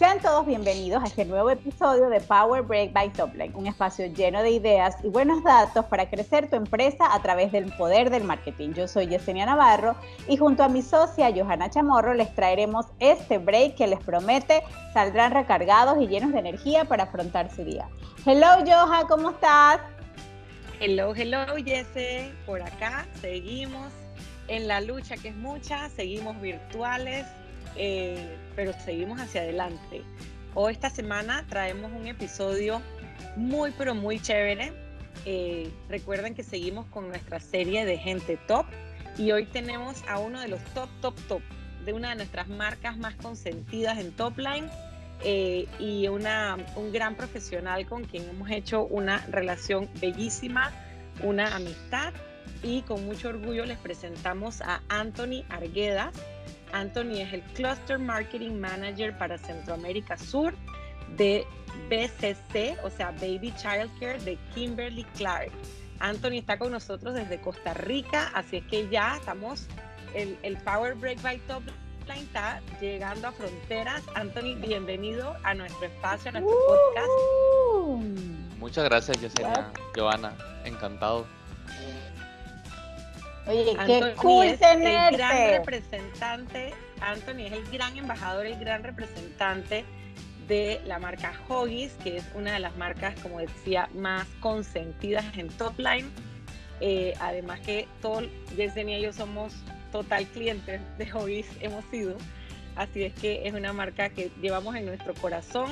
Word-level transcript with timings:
Sean 0.00 0.18
todos 0.18 0.46
bienvenidos 0.46 1.02
a 1.02 1.06
este 1.08 1.26
nuevo 1.26 1.50
episodio 1.50 2.08
de 2.08 2.22
Power 2.22 2.62
Break 2.62 2.94
by 2.94 3.12
Topline, 3.12 3.54
un 3.54 3.66
espacio 3.66 4.06
lleno 4.06 4.42
de 4.42 4.48
ideas 4.48 4.96
y 5.04 5.08
buenos 5.08 5.44
datos 5.44 5.84
para 5.84 6.08
crecer 6.08 6.48
tu 6.48 6.56
empresa 6.56 7.14
a 7.14 7.20
través 7.20 7.52
del 7.52 7.70
poder 7.74 8.08
del 8.08 8.24
marketing. 8.24 8.70
Yo 8.70 8.88
soy 8.88 9.08
Yesenia 9.08 9.44
Navarro 9.44 9.94
y 10.26 10.38
junto 10.38 10.62
a 10.62 10.70
mi 10.70 10.80
socia 10.80 11.30
Johanna 11.30 11.68
Chamorro 11.68 12.14
les 12.14 12.34
traeremos 12.34 12.86
este 12.98 13.36
break 13.36 13.74
que 13.74 13.88
les 13.88 14.00
promete 14.00 14.62
saldrán 14.94 15.32
recargados 15.32 16.00
y 16.00 16.06
llenos 16.06 16.32
de 16.32 16.38
energía 16.38 16.86
para 16.86 17.02
afrontar 17.02 17.54
su 17.54 17.62
día. 17.62 17.86
Hello 18.24 18.46
Joha, 18.66 19.06
¿cómo 19.06 19.32
estás? 19.32 19.80
Hello, 20.80 21.14
hello 21.14 21.44
Jesse, 21.62 22.32
por 22.46 22.62
acá 22.62 23.06
seguimos 23.20 23.92
en 24.48 24.66
la 24.66 24.80
lucha 24.80 25.18
que 25.18 25.28
es 25.28 25.36
mucha, 25.36 25.90
seguimos 25.90 26.40
virtuales 26.40 27.26
eh, 27.76 28.36
pero 28.56 28.72
seguimos 28.84 29.20
hacia 29.20 29.42
adelante. 29.42 30.02
Hoy 30.54 30.72
esta 30.72 30.90
semana 30.90 31.44
traemos 31.48 31.92
un 31.92 32.06
episodio 32.06 32.82
muy, 33.36 33.72
pero 33.76 33.94
muy 33.94 34.20
chévere. 34.20 34.72
Eh, 35.26 35.70
recuerden 35.88 36.34
que 36.34 36.42
seguimos 36.42 36.86
con 36.86 37.08
nuestra 37.08 37.40
serie 37.40 37.84
de 37.84 37.98
gente 37.98 38.38
top 38.46 38.66
y 39.18 39.32
hoy 39.32 39.44
tenemos 39.44 40.02
a 40.08 40.18
uno 40.18 40.40
de 40.40 40.48
los 40.48 40.62
top, 40.74 40.88
top, 41.00 41.14
top 41.28 41.42
de 41.84 41.92
una 41.92 42.10
de 42.10 42.16
nuestras 42.16 42.48
marcas 42.48 42.96
más 42.96 43.14
consentidas 43.16 43.98
en 43.98 44.12
Topline 44.12 44.68
eh, 45.22 45.66
y 45.78 46.08
una, 46.08 46.56
un 46.76 46.92
gran 46.92 47.14
profesional 47.14 47.86
con 47.86 48.04
quien 48.04 48.28
hemos 48.28 48.50
hecho 48.50 48.84
una 48.84 49.18
relación 49.26 49.88
bellísima, 50.00 50.72
una 51.22 51.54
amistad 51.54 52.12
y 52.62 52.82
con 52.82 53.04
mucho 53.04 53.28
orgullo 53.28 53.64
les 53.64 53.78
presentamos 53.78 54.60
a 54.62 54.82
Anthony 54.88 55.44
Argueda, 55.48 56.12
Anthony 56.72 57.20
es 57.20 57.32
el 57.32 57.42
Cluster 57.54 57.98
Marketing 57.98 58.58
Manager 58.58 59.16
para 59.16 59.38
Centroamérica 59.38 60.16
Sur 60.16 60.54
de 61.16 61.46
BCC, 61.88 62.78
o 62.84 62.90
sea, 62.90 63.10
Baby 63.12 63.52
Child 63.56 63.90
Care 63.98 64.18
de 64.20 64.38
Kimberly 64.54 65.04
Clark. 65.16 65.50
Anthony 65.98 66.38
está 66.38 66.58
con 66.58 66.72
nosotros 66.72 67.14
desde 67.14 67.40
Costa 67.40 67.74
Rica, 67.74 68.30
así 68.34 68.58
es 68.58 68.64
que 68.66 68.88
ya 68.88 69.16
estamos, 69.16 69.66
el, 70.14 70.38
el 70.42 70.56
Power 70.58 70.94
Break 70.94 71.20
by 71.22 71.38
Top 71.46 71.62
Line 72.08 72.22
está 72.22 72.60
llegando 72.80 73.28
a 73.28 73.32
fronteras. 73.32 74.02
Anthony, 74.14 74.54
bienvenido 74.56 75.36
a 75.44 75.54
nuestro 75.54 75.86
espacio, 75.86 76.30
a 76.30 76.40
nuestro 76.40 76.56
podcast. 76.66 78.50
Muchas 78.58 78.84
gracias, 78.84 79.20
Yesenia, 79.20 79.72
Giovanna, 79.94 80.34
encantado. 80.64 81.26
Oye, 83.50 83.76
qué 83.86 84.14
cool 84.16 84.46
es 84.46 84.62
El 84.62 84.80
gran 84.80 85.50
representante, 85.50 86.72
Anthony 87.00 87.46
es 87.46 87.52
el 87.52 87.64
gran 87.72 87.96
embajador, 87.96 88.46
el 88.46 88.58
gran 88.60 88.84
representante 88.84 89.84
de 90.46 90.80
la 90.86 91.00
marca 91.00 91.32
Hoggies, 91.48 91.92
que 92.02 92.18
es 92.18 92.24
una 92.34 92.52
de 92.52 92.60
las 92.60 92.76
marcas, 92.76 93.18
como 93.20 93.40
decía, 93.40 93.88
más 93.94 94.26
consentidas 94.38 95.24
en 95.36 95.48
Topline. 95.48 96.08
Eh, 96.80 97.14
además 97.20 97.60
que 97.60 97.88
todo, 98.00 98.22
Yesenia 98.56 98.98
y 98.98 99.02
yo 99.02 99.12
somos 99.12 99.52
total 99.90 100.26
clientes 100.26 100.80
de 100.98 101.12
Hoggies, 101.12 101.48
hemos 101.60 101.84
sido. 101.86 102.16
Así 102.76 103.02
es 103.02 103.12
que 103.14 103.48
es 103.48 103.52
una 103.52 103.72
marca 103.72 104.10
que 104.10 104.30
llevamos 104.40 104.76
en 104.76 104.86
nuestro 104.86 105.12
corazón. 105.14 105.70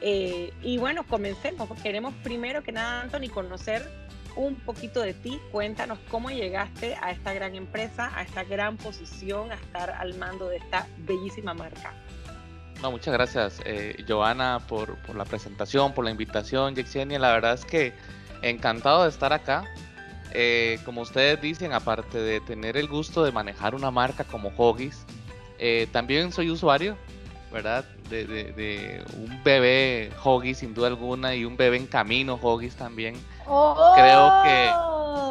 Eh, 0.00 0.52
y 0.62 0.78
bueno, 0.78 1.04
comencemos. 1.06 1.68
Queremos 1.82 2.14
primero 2.22 2.62
que 2.62 2.70
nada, 2.70 3.02
Anthony, 3.02 3.28
conocer 3.32 3.90
un 4.36 4.56
poquito 4.56 5.00
de 5.00 5.14
ti. 5.14 5.40
Cuéntanos 5.52 5.98
cómo 6.10 6.30
llegaste 6.30 6.96
a 7.00 7.10
esta 7.10 7.32
gran 7.32 7.54
empresa, 7.54 8.10
a 8.14 8.22
esta 8.22 8.44
gran 8.44 8.76
posición, 8.76 9.50
a 9.52 9.54
estar 9.54 9.90
al 9.90 10.14
mando 10.14 10.48
de 10.48 10.58
esta 10.58 10.86
bellísima 10.98 11.54
marca. 11.54 11.94
No, 12.82 12.90
muchas 12.90 13.12
gracias, 13.12 13.60
eh, 13.66 14.02
Joana, 14.08 14.60
por, 14.66 14.96
la 15.14 15.24
presentación, 15.26 15.92
por 15.92 16.04
la 16.04 16.10
invitación, 16.10 16.74
Yexenia. 16.74 17.18
La 17.18 17.32
verdad 17.32 17.54
es 17.54 17.64
que 17.64 17.92
encantado 18.42 19.02
de 19.02 19.10
estar 19.10 19.32
acá. 19.32 19.64
Eh, 20.32 20.78
como 20.84 21.02
ustedes 21.02 21.40
dicen, 21.42 21.72
aparte 21.72 22.18
de 22.18 22.40
tener 22.40 22.76
el 22.76 22.88
gusto 22.88 23.24
de 23.24 23.32
manejar 23.32 23.74
una 23.74 23.90
marca 23.90 24.24
como 24.24 24.52
Hoggies, 24.56 25.04
eh, 25.58 25.88
también 25.92 26.32
soy 26.32 26.50
usuario, 26.50 26.96
¿verdad? 27.52 27.84
De, 28.08 28.24
de, 28.26 29.04
un 29.16 29.42
bebé 29.42 30.10
Hoggies 30.22 30.58
sin 30.58 30.74
duda 30.74 30.88
alguna 30.88 31.34
y 31.34 31.44
un 31.44 31.56
bebé 31.56 31.76
en 31.76 31.86
camino 31.86 32.38
Hoggies 32.40 32.76
también. 32.76 33.14
Creo 33.44 34.42
que 34.44 34.70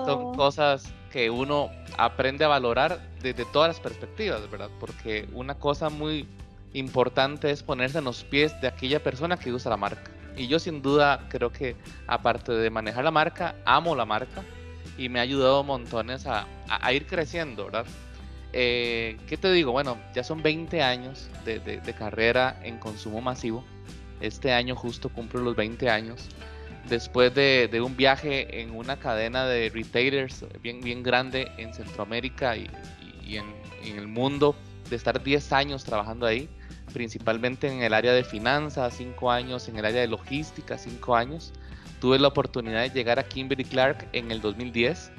son 0.06 0.26
oh. 0.26 0.34
cosas 0.36 0.92
que 1.12 1.30
uno 1.30 1.70
aprende 1.98 2.46
a 2.46 2.48
valorar 2.48 3.00
desde 3.22 3.46
todas 3.46 3.70
las 3.70 3.80
perspectivas, 3.80 4.50
¿verdad? 4.50 4.70
Porque 4.80 5.28
una 5.34 5.56
cosa 5.56 5.90
muy 5.90 6.28
importante 6.74 7.52
es 7.52 7.64
ponerse 7.64 7.98
en 7.98 8.06
los 8.06 8.24
pies 8.24 8.60
de 8.62 8.68
aquella 8.68 9.02
persona 9.02 9.38
que 9.38 9.52
usa 9.52 9.72
la 9.72 9.78
marca. 9.78 10.12
Y 10.38 10.48
yo 10.48 10.60
sin 10.60 10.82
duda 10.82 11.28
creo 11.30 11.52
que 11.52 11.76
aparte 12.08 12.54
de 12.54 12.70
manejar 12.70 13.04
la 13.04 13.12
marca, 13.12 13.56
amo 13.66 13.96
la 13.96 14.06
marca 14.06 14.44
y 14.98 15.10
me 15.10 15.20
ha 15.20 15.24
ayudado 15.24 15.64
montones 15.64 16.26
a, 16.28 16.46
ir 16.94 17.08
creciendo, 17.08 17.66
¿verdad? 17.66 17.86
Eh, 18.54 19.18
¿Qué 19.28 19.38
te 19.38 19.52
digo? 19.52 19.72
Bueno, 19.72 19.98
ya 20.16 20.24
son 20.24 20.42
20 20.42 20.82
años 20.82 21.30
de, 21.46 21.60
de 21.60 21.94
carrera 21.94 22.60
en 22.64 22.78
consumo 22.80 23.22
masivo. 23.22 23.64
Este 24.22 24.52
año 24.52 24.76
justo 24.76 25.10
cumplo 25.10 25.42
los 25.42 25.56
20 25.56 25.90
años 25.90 26.30
después 26.90 27.34
de, 27.34 27.82
un 27.82 27.96
viaje 27.96 28.62
en 28.62 28.72
una 28.72 28.98
cadena 28.98 29.46
de 29.46 29.70
retailers 29.70 30.46
bien, 30.62 30.82
bien 30.82 31.04
grande 31.04 31.52
en 31.58 31.74
Centroamérica 31.74 32.58
y, 32.58 32.70
en, 33.28 33.46
el 33.84 34.08
mundo, 34.08 34.56
de 34.90 34.96
estar 34.96 35.24
10 35.24 35.54
años 35.54 35.84
trabajando 35.84 36.26
ahí, 36.26 36.50
principalmente 36.94 37.68
en 37.68 37.82
el 37.84 37.94
área 37.94 38.12
de 38.12 38.24
finanzas, 38.24 38.96
5 38.98 39.32
años, 39.32 39.70
en 39.70 39.78
el 39.78 39.86
área 39.86 40.02
de 40.02 40.08
logística, 40.08 40.78
5 40.78 41.16
años. 41.16 41.54
Tuve 42.02 42.18
la 42.18 42.30
oportunidad 42.30 42.82
de 42.82 42.90
llegar 42.90 43.20
a 43.20 43.24
Kimberly 43.24 43.66
Clark 43.66 44.08
en 44.14 44.32
el 44.32 44.42
2010 44.42 45.12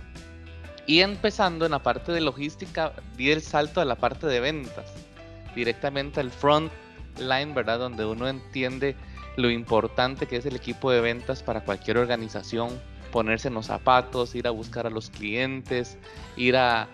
y 0.86 1.00
empezando 1.00 1.64
en 1.64 1.72
la 1.72 1.82
parte 1.82 2.12
de 2.12 2.20
logística, 2.20 2.92
di 3.16 3.30
el 3.30 3.42
salto 3.42 3.80
a 3.80 3.84
la 3.84 3.96
parte 3.96 4.26
de 4.26 4.40
ventas, 4.40 4.92
directamente 5.54 6.20
al 6.20 6.30
front 6.30 6.72
line, 7.18 7.52
¿verdad? 7.54 7.78
Donde 7.78 8.04
uno 8.04 8.28
entiende 8.28 8.96
lo 9.36 9.50
importante 9.50 10.26
que 10.26 10.36
es 10.36 10.46
el 10.46 10.56
equipo 10.56 10.90
de 10.90 11.00
ventas 11.00 11.42
para 11.42 11.62
cualquier 11.62 11.98
organización, 11.98 12.80
ponerse 13.10 13.48
en 13.48 13.54
los 13.54 13.66
zapatos, 13.66 14.34
ir 14.34 14.46
a 14.46 14.50
buscar 14.50 14.86
a 14.86 14.90
los 14.90 15.10
clientes, 15.10 15.98
ir 16.36 16.56
a, 16.56 16.88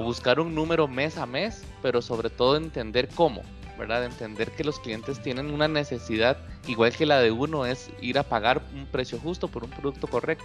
buscar 0.00 0.40
un 0.40 0.54
número 0.54 0.88
mes 0.88 1.16
a 1.16 1.26
mes, 1.26 1.64
pero 1.82 2.02
sobre 2.02 2.30
todo 2.30 2.56
entender 2.56 3.08
cómo, 3.14 3.42
¿verdad? 3.78 4.04
Entender 4.04 4.50
que 4.52 4.64
los 4.64 4.78
clientes 4.80 5.20
tienen 5.22 5.52
una 5.52 5.68
necesidad 5.68 6.38
igual 6.66 6.92
que 6.92 7.06
la 7.06 7.20
de 7.20 7.30
uno, 7.30 7.66
es 7.66 7.90
ir 8.00 8.18
a 8.18 8.22
pagar 8.22 8.62
un 8.74 8.86
precio 8.86 9.18
justo 9.18 9.48
por 9.48 9.64
un 9.64 9.70
producto 9.70 10.06
correcto. 10.06 10.44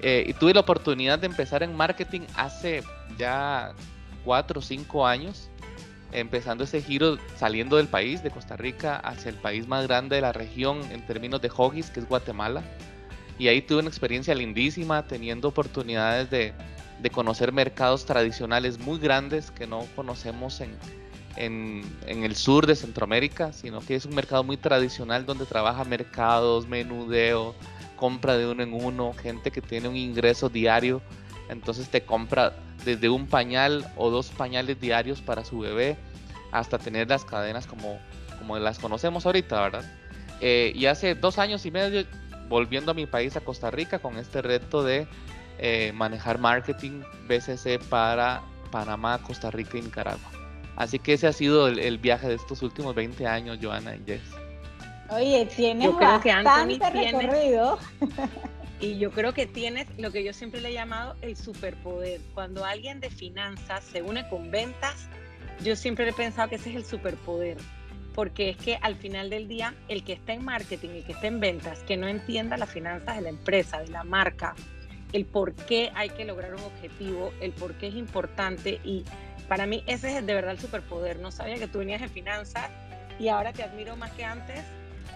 Eh, 0.00 0.24
y 0.28 0.32
tuve 0.34 0.54
la 0.54 0.60
oportunidad 0.60 1.18
de 1.18 1.26
empezar 1.26 1.62
en 1.62 1.74
marketing 1.74 2.22
hace 2.36 2.82
ya 3.18 3.72
cuatro 4.24 4.60
o 4.60 4.62
cinco 4.62 5.06
años 5.06 5.50
empezando 6.14 6.64
ese 6.64 6.80
giro 6.80 7.18
saliendo 7.36 7.76
del 7.76 7.88
país, 7.88 8.22
de 8.22 8.30
Costa 8.30 8.56
Rica, 8.56 8.96
hacia 8.96 9.30
el 9.30 9.36
país 9.36 9.66
más 9.66 9.86
grande 9.86 10.16
de 10.16 10.22
la 10.22 10.32
región 10.32 10.80
en 10.90 11.04
términos 11.06 11.42
de 11.42 11.50
hoggies, 11.54 11.90
que 11.90 12.00
es 12.00 12.08
Guatemala. 12.08 12.62
Y 13.38 13.48
ahí 13.48 13.60
tuve 13.60 13.80
una 13.80 13.88
experiencia 13.88 14.34
lindísima, 14.34 15.02
teniendo 15.06 15.48
oportunidades 15.48 16.30
de, 16.30 16.54
conocer 17.12 17.52
mercados 17.52 18.06
tradicionales 18.06 18.78
muy 18.78 18.98
grandes 18.98 19.50
que 19.50 19.66
no 19.66 19.86
conocemos 19.94 20.62
en, 20.62 20.74
en, 21.36 22.24
el 22.24 22.34
sur 22.34 22.66
de 22.66 22.74
Centroamérica, 22.76 23.52
sino 23.52 23.80
que 23.80 23.94
es 23.94 24.06
un 24.06 24.14
mercado 24.14 24.42
muy 24.42 24.56
tradicional 24.56 25.26
donde 25.26 25.44
trabaja 25.44 25.84
mercados, 25.84 26.66
menudeo, 26.66 27.54
compra 27.96 28.36
de 28.36 28.46
uno 28.46 28.62
en 28.62 28.72
uno, 28.72 29.12
gente 29.12 29.50
que 29.50 29.60
tiene 29.60 29.88
un 29.88 29.96
ingreso 29.96 30.48
diario, 30.48 31.02
entonces 31.48 31.88
te 31.88 32.04
compra 32.04 32.54
desde 32.84 33.08
un 33.08 33.26
pañal 33.26 33.90
o 33.96 34.10
dos 34.10 34.28
pañales 34.28 34.80
diarios 34.80 35.20
para 35.20 35.44
su 35.44 35.60
bebé 35.60 35.96
hasta 36.52 36.78
tener 36.78 37.08
las 37.08 37.24
cadenas 37.24 37.66
como, 37.66 37.98
como 38.38 38.58
las 38.58 38.78
conocemos 38.78 39.26
ahorita, 39.26 39.60
¿verdad? 39.60 39.84
Eh, 40.40 40.72
y 40.74 40.86
hace 40.86 41.14
dos 41.14 41.38
años 41.38 41.64
y 41.66 41.70
medio 41.70 42.04
volviendo 42.48 42.90
a 42.90 42.94
mi 42.94 43.06
país, 43.06 43.36
a 43.36 43.40
Costa 43.40 43.70
Rica, 43.70 43.98
con 43.98 44.16
este 44.18 44.42
reto 44.42 44.82
de 44.82 45.06
eh, 45.58 45.92
manejar 45.94 46.38
marketing 46.38 47.02
BCC 47.28 47.78
para 47.88 48.42
Panamá, 48.70 49.18
Costa 49.22 49.50
Rica 49.50 49.78
y 49.78 49.82
Nicaragua. 49.82 50.30
Así 50.76 50.98
que 50.98 51.14
ese 51.14 51.26
ha 51.26 51.32
sido 51.32 51.68
el, 51.68 51.98
viaje 51.98 52.28
de 52.28 52.34
estos 52.34 52.62
últimos 52.62 52.94
20 52.94 53.26
años, 53.26 53.58
Joana 53.62 53.96
y 53.96 54.02
Jess. 54.04 54.22
Oye, 55.14 55.46
tienes 55.46 55.94
bastante 55.94 56.90
recorrido. 56.90 57.78
Y 58.80 58.98
yo 58.98 59.12
creo 59.12 59.32
que 59.32 59.46
tienes 59.46 59.86
lo 59.98 60.10
que 60.10 60.24
yo 60.24 60.32
siempre 60.32 60.60
le 60.60 60.70
he 60.70 60.72
llamado 60.72 61.16
el 61.22 61.36
superpoder. 61.36 62.20
Cuando 62.34 62.64
alguien 62.64 63.00
de 63.00 63.08
finanzas 63.08 63.84
se 63.84 64.02
une 64.02 64.28
con 64.28 64.50
ventas, 64.50 65.08
yo 65.62 65.76
siempre 65.76 66.08
he 66.08 66.12
pensado 66.12 66.48
que 66.48 66.56
ese 66.56 66.70
es 66.70 66.76
el 66.76 66.84
superpoder. 66.84 67.56
Porque 68.14 68.50
es 68.50 68.56
que 68.56 68.76
al 68.82 68.96
final 68.96 69.30
del 69.30 69.48
día, 69.48 69.74
el 69.88 70.04
que 70.04 70.12
está 70.12 70.32
en 70.32 70.44
marketing 70.44 70.90
y 70.96 71.02
que 71.02 71.12
está 71.12 71.28
en 71.28 71.40
ventas, 71.40 71.80
que 71.80 71.96
no 71.96 72.08
entienda 72.08 72.56
las 72.56 72.70
finanzas 72.70 73.16
de 73.16 73.22
la 73.22 73.28
empresa, 73.28 73.80
de 73.80 73.88
la 73.88 74.04
marca, 74.04 74.54
el 75.12 75.24
por 75.24 75.54
qué 75.54 75.90
hay 75.94 76.10
que 76.10 76.24
lograr 76.24 76.54
un 76.54 76.62
objetivo, 76.62 77.32
el 77.40 77.52
por 77.52 77.74
qué 77.74 77.88
es 77.88 77.94
importante. 77.94 78.80
Y 78.84 79.04
para 79.48 79.66
mí 79.66 79.82
ese 79.86 80.18
es 80.18 80.26
de 80.26 80.34
verdad 80.34 80.52
el 80.52 80.60
superpoder. 80.60 81.20
No 81.20 81.30
sabía 81.30 81.56
que 81.56 81.68
tú 81.68 81.78
venías 81.78 82.02
en 82.02 82.10
finanzas 82.10 82.68
y 83.18 83.28
ahora 83.28 83.52
te 83.52 83.62
admiro 83.62 83.96
más 83.96 84.10
que 84.12 84.24
antes, 84.24 84.60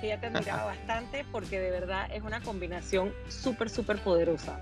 que 0.00 0.08
ya 0.08 0.20
te 0.20 0.26
admiraba 0.28 0.64
bastante, 0.64 1.24
porque 1.30 1.60
de 1.60 1.70
verdad 1.70 2.08
es 2.12 2.22
una 2.22 2.40
combinación 2.40 3.12
súper, 3.28 3.70
súper 3.70 3.98
poderosa. 3.98 4.60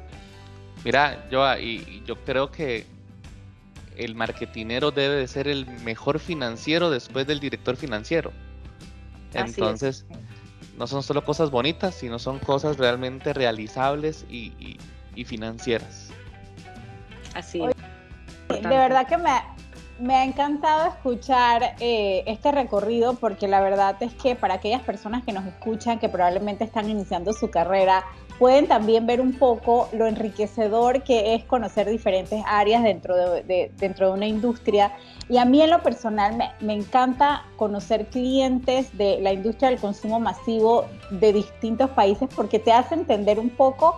Mira, 0.85 1.29
yo, 1.31 1.45
y 1.59 2.03
yo 2.07 2.17
creo 2.25 2.51
que 2.51 2.87
el 3.97 4.15
marketinero 4.15 4.91
debe 4.91 5.17
de 5.17 5.27
ser 5.27 5.49
el 5.49 5.67
mejor 5.83 6.19
financiero 6.19 6.91
después 6.91 7.27
del 7.27 7.41
director 7.41 7.77
financiero. 7.77 8.33
Entonces, 9.33 10.07
no 10.79 10.87
son 10.87 11.03
solo 11.03 11.25
cosas 11.25 11.51
bonitas, 11.51 11.95
sino 11.95 12.19
son 12.19 12.39
cosas 12.39 12.77
realmente 12.77 13.33
realizables 13.33 14.25
y, 14.29 14.79
financieras. 15.25 16.11
Así 17.35 17.63
es. 17.65 17.75
De 18.49 18.69
verdad 18.69 19.07
que 19.09 19.17
me, 19.17 19.31
ha 20.11 20.25
encantado 20.25 20.89
escuchar 20.89 21.75
eh, 21.81 22.23
este 22.27 22.53
recorrido 22.53 23.15
porque 23.15 23.49
la 23.49 23.61
verdad 23.61 23.97
es 24.01 24.13
que 24.15 24.35
para 24.35 24.55
aquellas 24.55 24.83
personas 24.83 25.25
que 25.25 25.33
nos 25.33 25.47
escuchan, 25.47 25.99
que 25.99 26.09
probablemente 26.09 26.65
están 26.65 26.91
iniciando 26.91 27.33
su 27.33 27.51
carrera, 27.51 28.05
pueden 28.39 28.67
también 28.67 29.07
ver 29.07 29.21
un 29.21 29.33
poco 29.33 29.89
lo 29.93 30.07
enriquecedor 30.07 31.03
que 31.03 31.35
es 31.35 31.45
conocer 31.45 31.89
diferentes 31.89 32.43
áreas 32.47 32.83
dentro 32.83 33.17
de, 33.17 33.73
dentro 33.77 34.09
de 34.09 34.13
una 34.13 34.27
industria. 34.27 34.93
Y 35.29 35.39
a 35.39 35.45
mí 35.45 35.63
en 35.63 35.71
lo 35.71 35.83
personal 35.83 36.37
me, 36.61 36.73
encanta 36.75 37.45
conocer 37.57 38.07
clientes 38.07 38.97
de 38.97 39.19
la 39.21 39.33
industria 39.33 39.71
del 39.71 39.81
consumo 39.81 40.21
masivo 40.21 40.85
de 41.11 41.33
distintos 41.33 41.91
países 41.91 42.29
porque 42.35 42.59
te 42.59 42.73
hace 42.73 42.95
entender 42.95 43.39
un 43.39 43.51
poco 43.51 43.97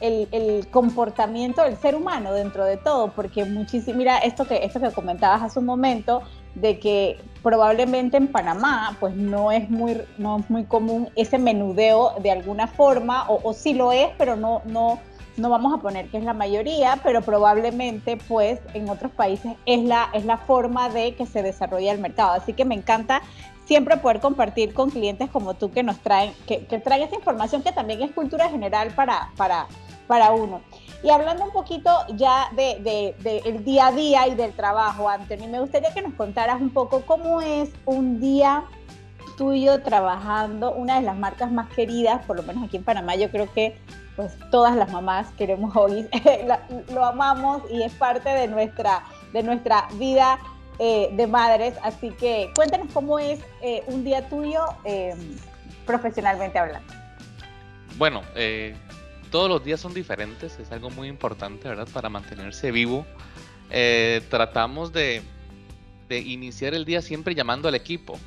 el, 0.00 0.68
comportamiento 0.70 1.62
del 1.62 1.76
ser 1.76 1.94
humano 1.94 2.32
dentro 2.32 2.64
de 2.64 2.76
todo, 2.76 3.12
porque 3.12 3.44
muchísimo, 3.44 3.98
mira, 3.98 4.18
esto 4.18 4.44
que, 4.46 4.64
esto 4.64 4.80
que 4.80 4.90
comentabas 4.90 5.42
hace 5.42 5.58
un 5.58 5.66
momento, 5.66 6.22
de 6.54 6.78
que 6.78 7.18
probablemente 7.42 8.16
en 8.16 8.28
Panamá 8.28 8.96
pues 8.98 9.14
no 9.14 9.52
es 9.52 9.68
muy, 9.68 10.00
no 10.16 10.38
es 10.38 10.48
muy 10.48 10.64
común 10.64 11.10
ese 11.14 11.38
menudeo 11.38 12.14
de 12.22 12.30
alguna 12.30 12.66
forma, 12.66 13.28
o, 13.28 13.40
o 13.42 13.52
sí 13.52 13.74
lo 13.74 13.92
es, 13.92 14.08
pero 14.16 14.36
no, 14.36 14.62
no, 14.64 14.98
no 15.36 15.50
vamos 15.50 15.74
a 15.74 15.78
poner 15.78 16.08
que 16.08 16.18
es 16.18 16.24
la 16.24 16.32
mayoría, 16.32 17.00
pero 17.02 17.22
probablemente 17.22 18.16
pues 18.16 18.60
en 18.74 18.88
otros 18.88 19.12
países 19.12 19.52
es 19.66 19.82
la, 19.84 20.08
es 20.12 20.24
la 20.24 20.38
forma 20.38 20.88
de 20.88 21.14
que 21.14 21.26
se 21.26 21.42
desarrolla 21.42 21.92
el 21.92 21.98
mercado. 21.98 22.32
Así 22.32 22.52
que 22.52 22.64
me 22.64 22.74
encanta 22.74 23.22
siempre 23.66 23.96
poder 23.96 24.20
compartir 24.20 24.72
con 24.72 24.90
clientes 24.90 25.28
como 25.30 25.54
tú 25.54 25.70
que 25.70 25.82
nos 25.82 25.98
traen, 25.98 26.32
que, 26.46 26.66
que 26.66 26.78
traen 26.78 27.02
esa 27.02 27.16
información 27.16 27.62
que 27.62 27.72
también 27.72 28.02
es 28.02 28.12
cultura 28.12 28.48
general 28.48 28.92
para, 28.94 29.30
para, 29.36 29.66
para 30.06 30.30
uno. 30.30 30.60
Y 31.02 31.10
hablando 31.10 31.44
un 31.44 31.52
poquito 31.52 31.90
ya 32.14 32.48
del 32.56 32.82
de, 32.82 33.14
de, 33.18 33.58
día 33.64 33.88
a 33.88 33.92
día 33.92 34.28
y 34.28 34.34
del 34.34 34.52
trabajo, 34.52 35.08
Anthony, 35.08 35.48
me 35.48 35.60
gustaría 35.60 35.92
que 35.92 36.02
nos 36.02 36.14
contaras 36.14 36.60
un 36.60 36.70
poco 36.70 37.02
cómo 37.02 37.40
es 37.40 37.70
un 37.84 38.20
día 38.20 38.64
tuyo 39.36 39.82
trabajando, 39.82 40.72
una 40.72 40.96
de 40.96 41.02
las 41.02 41.16
marcas 41.16 41.52
más 41.52 41.68
queridas, 41.74 42.24
por 42.24 42.36
lo 42.36 42.42
menos 42.42 42.64
aquí 42.64 42.78
en 42.78 42.84
Panamá, 42.84 43.16
yo 43.16 43.30
creo 43.30 43.52
que 43.52 43.76
pues 44.16 44.32
todas 44.50 44.74
las 44.74 44.90
mamás 44.90 45.28
queremos 45.36 45.76
hoy, 45.76 46.08
lo 46.92 47.04
amamos 47.04 47.62
y 47.70 47.82
es 47.82 47.92
parte 47.92 48.28
de 48.28 48.48
nuestra, 48.48 49.04
de 49.32 49.42
nuestra 49.42 49.86
vida 49.94 50.38
eh, 50.78 51.10
de 51.12 51.26
madres. 51.26 51.74
Así 51.82 52.10
que 52.10 52.50
cuéntanos 52.54 52.88
cómo 52.92 53.18
es 53.18 53.40
eh, 53.62 53.82
un 53.86 54.04
día 54.04 54.28
tuyo 54.28 54.62
eh, 54.84 55.14
profesionalmente 55.84 56.58
hablando. 56.58 56.92
Bueno, 57.98 58.22
todos 59.30 59.48
los 59.48 59.64
días 59.64 59.80
son 59.80 59.94
diferentes, 59.94 60.58
es 60.58 60.70
algo 60.70 60.90
muy 60.90 61.08
importante, 61.08 61.66
¿verdad? 61.66 61.88
Para 61.92 62.10
mantenerse 62.10 62.70
vivo. 62.70 63.06
tratamos 64.28 64.92
de, 64.92 65.22
de, 66.08 66.18
iniciar 66.18 66.74
el 66.74 66.84
día 66.84 67.00
siempre 67.00 67.34
llamando 67.34 67.68
al 67.68 67.74
equipo. 67.74 68.18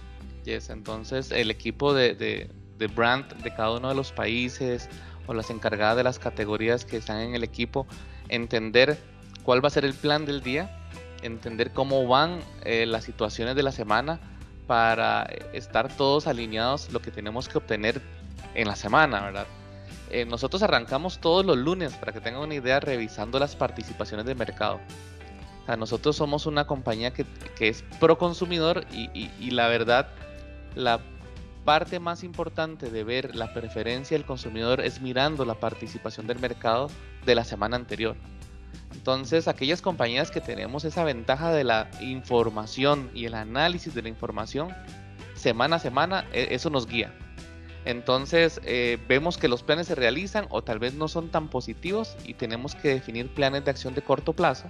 Yes, 0.44 0.72
entonces, 0.72 1.30
el 1.30 1.52
equipo 1.52 1.94
de, 1.94 2.16
de, 2.16 2.50
de 2.80 2.88
brand 2.88 3.32
de 3.44 3.54
cada 3.54 3.74
uno 3.78 3.90
de 3.90 3.96
los 3.96 4.12
países 4.12 4.90
o 5.30 5.34
las 5.36 5.52
encargadas 5.52 5.96
de 5.96 6.04
las 6.04 6.18
categorías 6.18 6.86
que 6.86 6.98
están 6.98 7.20
en 7.20 7.36
el 7.36 7.44
equipo, 7.44 7.86
entender 8.30 8.98
cuál 9.44 9.64
va 9.64 9.68
a 9.68 9.72
ser 9.72 9.86
el 9.86 9.94
plan 9.94 10.26
del 10.26 10.42
día 10.42 10.76
entender 11.22 11.72
cómo 11.72 12.08
van 12.08 12.40
eh, 12.64 12.86
las 12.86 13.04
situaciones 13.04 13.56
de 13.56 13.64
la 13.64 13.72
semana 13.72 14.20
para 14.68 15.24
estar 15.54 15.88
todos 15.90 16.28
alineados 16.28 16.92
lo 16.92 17.02
que 17.02 17.12
tenemos 17.12 17.50
que 17.50 17.58
obtener 17.58 18.02
en 18.56 18.68
la 18.68 18.76
semana, 18.76 19.22
¿verdad? 19.22 19.48
Eh, 20.12 20.26
nosotros 20.26 20.64
arrancamos 20.64 21.20
todos 21.20 21.46
los 21.46 21.58
lunes, 21.58 21.94
para 21.94 22.12
que 22.12 22.20
tengan 22.20 22.42
una 22.42 22.56
idea, 22.56 22.80
revisando 22.80 23.40
las 23.40 23.56
participaciones 23.56 24.26
de 24.26 24.36
mercado. 24.36 24.80
O 25.64 25.66
sea, 25.66 25.76
nosotros 25.76 26.16
somos 26.16 26.46
una 26.46 26.66
compañía 26.66 27.12
que, 27.12 27.26
es 27.60 27.84
pro 28.00 28.18
consumidor 28.18 28.86
y, 28.92 29.10
y 29.14 29.52
la 29.52 29.68
verdad, 29.68 30.08
la 30.76 31.00
parte 31.66 32.00
más 32.00 32.24
importante 32.24 32.90
de 32.90 33.04
ver 33.04 33.36
la 33.36 33.54
preferencia 33.54 34.18
del 34.18 34.26
consumidor 34.26 34.82
es 34.82 35.02
mirando 35.02 35.46
la 35.46 35.56
participación 35.56 36.28
del 36.28 36.40
mercado 36.40 36.90
de 37.26 37.36
la 37.36 37.44
semana 37.44 37.76
anterior. 37.76 38.16
Entonces, 38.94 39.48
aquellas 39.48 39.82
compañías 39.82 40.32
que 40.32 40.42
tenemos 40.42 40.84
esa 40.84 41.04
ventaja 41.04 41.52
de 41.54 41.64
la 41.64 41.90
información 42.02 43.10
y 43.14 43.26
el 43.26 43.36
análisis 43.36 43.94
de 43.94 44.02
la 44.02 44.10
información, 44.10 44.76
semana 45.36 45.78
a 45.78 45.80
semana, 45.80 46.26
e, 46.34 46.50
eso 46.52 46.70
nos 46.70 46.88
guía. 46.88 47.14
Entonces, 47.86 48.60
eh, 48.66 48.98
vemos 49.08 49.38
que 49.38 49.48
los 49.48 49.64
planes 49.64 49.88
se 49.88 49.96
realizan 49.96 50.48
o 50.50 50.64
tal 50.64 50.80
vez 50.80 50.94
no 50.94 51.08
son 51.08 51.30
tan 51.30 51.50
positivos 51.50 52.18
y 52.26 52.34
tenemos 52.34 52.76
que 52.76 52.90
definir 52.90 53.34
planes 53.34 53.64
de 53.64 53.72
acción 53.72 53.94
de 53.94 54.02
corto 54.02 54.34
plazo 54.34 54.70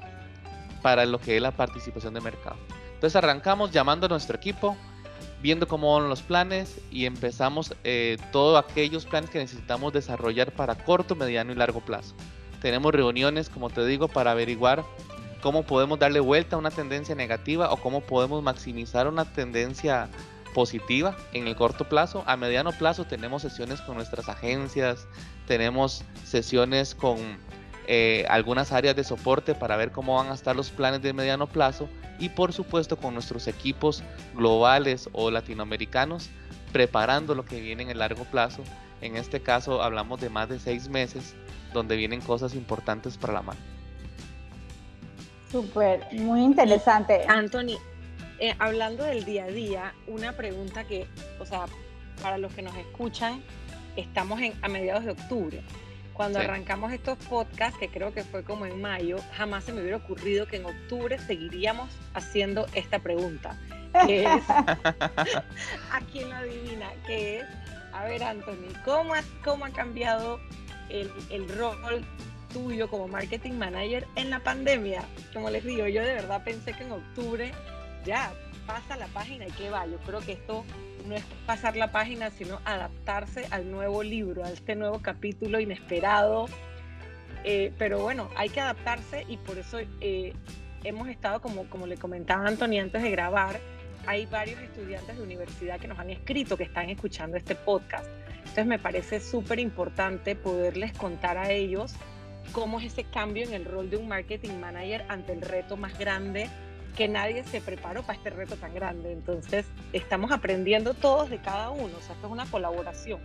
para 0.81 1.05
lo 1.05 1.19
que 1.19 1.35
es 1.35 1.41
la 1.41 1.51
participación 1.51 2.13
de 2.13 2.21
mercado. 2.21 2.57
Entonces, 2.93 3.15
arrancamos 3.15 3.71
llamando 3.71 4.05
a 4.05 4.09
nuestro 4.09 4.37
equipo, 4.37 4.77
viendo 5.41 5.67
cómo 5.67 5.93
van 5.97 6.09
los 6.09 6.21
planes 6.21 6.79
y 6.91 7.05
empezamos 7.05 7.73
eh, 7.83 8.17
todos 8.31 8.63
aquellos 8.63 9.05
planes 9.05 9.29
que 9.29 9.39
necesitamos 9.39 9.93
desarrollar 9.93 10.51
para 10.51 10.75
corto, 10.75 11.15
mediano 11.15 11.51
y 11.51 11.55
largo 11.55 11.81
plazo. 11.81 12.15
Tenemos 12.61 12.93
reuniones, 12.93 13.49
como 13.49 13.69
te 13.69 13.85
digo, 13.85 14.07
para 14.07 14.31
averiguar 14.31 14.83
cómo 15.41 15.63
podemos 15.63 15.97
darle 15.99 16.19
vuelta 16.19 16.55
a 16.55 16.59
una 16.59 16.71
tendencia 16.71 17.15
negativa 17.15 17.71
o 17.71 17.77
cómo 17.77 18.01
podemos 18.01 18.43
maximizar 18.43 19.07
una 19.07 19.25
tendencia 19.25 20.09
positiva 20.53 21.15
en 21.33 21.47
el 21.47 21.55
corto 21.55 21.87
plazo. 21.87 22.23
A 22.25 22.35
mediano 22.35 22.71
plazo 22.73 23.05
tenemos 23.05 23.41
sesiones 23.41 23.79
con 23.81 23.95
nuestras 23.95 24.27
agencias, 24.27 25.07
tenemos 25.47 26.03
sesiones 26.25 26.95
con 26.95 27.17
eh, 27.91 28.23
algunas 28.29 28.71
áreas 28.71 28.95
de 28.95 29.03
soporte 29.03 29.55
para 29.55 29.75
ver 29.75 29.91
cómo 29.91 30.15
van 30.15 30.27
a 30.27 30.35
estar 30.35 30.55
los 30.55 30.69
planes 30.69 31.01
de 31.01 31.11
mediano 31.11 31.47
plazo 31.47 31.89
y 32.19 32.29
por 32.29 32.53
supuesto 32.53 32.97
con 32.97 33.15
nuestros 33.15 33.47
equipos 33.47 34.03
globales 34.35 35.09
o 35.11 35.31
latinoamericanos 35.31 36.29
preparando 36.71 37.33
lo 37.33 37.45
que 37.45 37.59
viene 37.59 37.81
en 37.81 37.89
el 37.89 37.97
largo 37.97 38.25
plazo. 38.25 38.61
En 39.01 39.15
este 39.17 39.41
caso 39.41 39.81
hablamos 39.81 40.21
de 40.21 40.29
más 40.29 40.49
de 40.49 40.59
seis 40.59 40.87
meses 40.87 41.33
donde 41.73 41.95
vienen 41.95 42.21
cosas 42.21 42.53
importantes 42.53 43.17
para 43.17 43.33
la 43.33 43.41
mano. 43.41 43.59
Súper, 45.51 46.05
muy 46.11 46.43
interesante. 46.43 47.25
Anthony, 47.27 47.79
eh, 48.37 48.53
hablando 48.59 49.03
del 49.03 49.25
día 49.25 49.45
a 49.45 49.47
día, 49.47 49.93
una 50.05 50.33
pregunta 50.33 50.83
que, 50.83 51.07
o 51.39 51.45
sea, 51.47 51.65
para 52.21 52.37
los 52.37 52.53
que 52.53 52.61
nos 52.61 52.75
escuchan, 52.75 53.41
estamos 53.95 54.39
en, 54.41 54.53
a 54.61 54.67
mediados 54.67 55.05
de 55.05 55.11
octubre. 55.13 55.63
Cuando 56.19 56.39
arrancamos 56.39 56.91
estos 56.91 57.17
podcasts, 57.29 57.79
que 57.79 57.87
creo 57.87 58.13
que 58.13 58.25
fue 58.25 58.43
como 58.43 58.65
en 58.65 58.81
mayo, 58.81 59.19
jamás 59.37 59.63
se 59.63 59.71
me 59.71 59.79
hubiera 59.79 59.95
ocurrido 59.95 60.47
que 60.47 60.57
en 60.57 60.65
octubre 60.65 61.17
seguiríamos 61.17 61.89
haciendo 62.13 62.65
esta 62.73 62.99
pregunta. 62.99 63.57
Que 64.05 64.25
es, 64.25 64.49
¿a 64.49 66.01
quién 66.11 66.29
lo 66.29 66.35
adivina? 66.35 66.89
Que 67.07 67.39
es, 67.39 67.45
a 67.93 68.03
ver, 68.03 68.21
Anthony, 68.21 68.67
¿cómo 68.83 69.13
cómo 69.45 69.63
ha 69.63 69.69
cambiado 69.69 70.41
el, 70.89 71.47
rol 71.57 72.03
tuyo 72.51 72.89
como 72.89 73.07
marketing 73.07 73.53
manager 73.53 74.05
en 74.17 74.29
la 74.29 74.41
pandemia. 74.41 75.05
Como 75.33 75.49
les 75.49 75.63
digo, 75.63 75.87
yo 75.87 76.01
de 76.01 76.15
verdad 76.15 76.43
pensé 76.43 76.73
que 76.73 76.83
en 76.83 76.91
octubre 76.91 77.53
ya 78.05 78.31
pasa 78.65 78.97
la 78.97 79.07
página 79.07 79.47
y 79.47 79.51
que 79.51 79.69
va. 79.69 79.85
Yo 79.87 79.97
creo 79.99 80.19
que 80.19 80.33
esto 80.33 80.63
no 81.07 81.15
es 81.15 81.23
pasar 81.45 81.75
la 81.75 81.91
página, 81.91 82.29
sino 82.29 82.59
adaptarse 82.65 83.47
al 83.51 83.71
nuevo 83.71 84.03
libro, 84.03 84.43
a 84.43 84.51
este 84.51 84.75
nuevo 84.75 84.99
capítulo 85.01 85.59
inesperado. 85.59 86.45
Eh, 87.43 87.73
pero 87.77 87.99
bueno, 87.99 88.29
hay 88.35 88.49
que 88.49 88.61
adaptarse 88.61 89.25
y 89.27 89.37
por 89.37 89.57
eso 89.57 89.79
eh, 90.01 90.33
hemos 90.83 91.07
estado, 91.07 91.41
como, 91.41 91.69
como 91.69 91.87
le 91.87 91.97
comentaba 91.97 92.47
Antonio 92.47 92.83
antes 92.83 93.01
de 93.01 93.09
grabar, 93.09 93.59
hay 94.05 94.25
varios 94.25 94.59
estudiantes 94.61 95.17
de 95.17 95.23
universidad 95.23 95.79
que 95.79 95.87
nos 95.87 95.97
han 95.99 96.09
escrito 96.09 96.57
que 96.57 96.63
están 96.63 96.89
escuchando 96.89 97.37
este 97.37 97.55
podcast. 97.55 98.07
Entonces 98.39 98.65
me 98.65 98.79
parece 98.79 99.19
súper 99.19 99.59
importante 99.59 100.35
poderles 100.35 100.93
contar 100.93 101.37
a 101.37 101.51
ellos 101.51 101.93
cómo 102.51 102.79
es 102.79 102.87
ese 102.87 103.03
cambio 103.03 103.45
en 103.45 103.53
el 103.53 103.65
rol 103.65 103.89
de 103.89 103.97
un 103.97 104.07
marketing 104.07 104.59
manager 104.59 105.05
ante 105.07 105.33
el 105.33 105.41
reto 105.41 105.77
más 105.77 105.97
grande 105.97 106.49
que 106.99 107.07
nadie 107.07 107.45
se 107.45 107.61
preparó 107.61 108.03
para 108.03 108.17
este 108.17 108.29
reto 108.29 108.57
tan 108.57 108.75
grande. 108.75 109.13
Entonces 109.13 109.65
estamos 109.93 110.33
aprendiendo 110.33 110.93
todos 110.93 111.29
de 111.29 111.37
cada 111.37 111.69
uno. 111.69 111.95
O 111.97 112.01
sea, 112.01 112.13
esto 112.13 112.27
es 112.27 112.33
una 112.33 112.45
colaboración. 112.45 113.21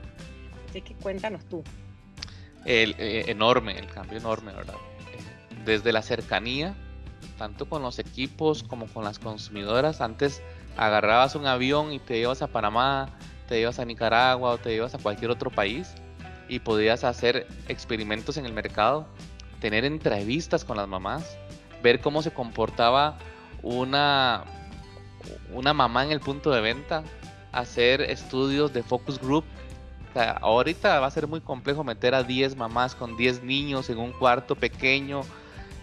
Así 0.70 0.80
que 0.80 0.94
cuéntanos 0.94 1.44
tú. 1.46 1.64
El, 2.64 2.94
eh, 2.98 3.24
enorme, 3.26 3.76
el 3.76 3.88
cambio 3.88 4.18
enorme, 4.18 4.52
¿verdad? 4.52 4.76
Desde 5.64 5.92
la 5.92 6.02
cercanía 6.02 6.76
tanto 7.36 7.68
con 7.68 7.82
los 7.82 7.98
equipos 7.98 8.62
como 8.62 8.86
con 8.86 9.02
las 9.02 9.18
consumidoras. 9.18 10.00
Antes 10.00 10.40
agarrabas 10.76 11.34
un 11.34 11.48
avión 11.48 11.92
y 11.92 11.98
te 11.98 12.18
ibas 12.18 12.42
a 12.42 12.46
Panamá, 12.46 13.08
te 13.48 13.58
ibas 13.58 13.80
a 13.80 13.84
Nicaragua 13.84 14.52
o 14.52 14.58
te 14.58 14.72
ibas 14.72 14.94
a 14.94 14.98
cualquier 14.98 15.32
otro 15.32 15.50
país 15.50 15.94
y 16.48 16.60
podías 16.60 17.02
hacer 17.02 17.48
experimentos 17.66 18.36
en 18.36 18.46
el 18.46 18.52
mercado, 18.52 19.08
tener 19.60 19.84
entrevistas 19.84 20.64
con 20.64 20.76
las 20.76 20.86
mamás, 20.86 21.36
ver 21.82 22.00
cómo 22.00 22.22
se 22.22 22.30
comportaba 22.30 23.18
una, 23.64 24.44
una 25.52 25.72
mamá 25.72 26.04
en 26.04 26.12
el 26.12 26.20
punto 26.20 26.50
de 26.50 26.60
venta, 26.60 27.02
hacer 27.50 28.02
estudios 28.02 28.72
de 28.72 28.82
focus 28.82 29.18
group. 29.18 29.44
ahorita 30.14 31.00
va 31.00 31.06
a 31.06 31.10
ser 31.10 31.26
muy 31.26 31.40
complejo 31.40 31.82
meter 31.82 32.14
a 32.14 32.22
10 32.22 32.56
mamás 32.56 32.94
con 32.94 33.16
10 33.16 33.42
niños 33.42 33.90
en 33.90 33.98
un 33.98 34.12
cuarto 34.12 34.54
pequeño 34.54 35.22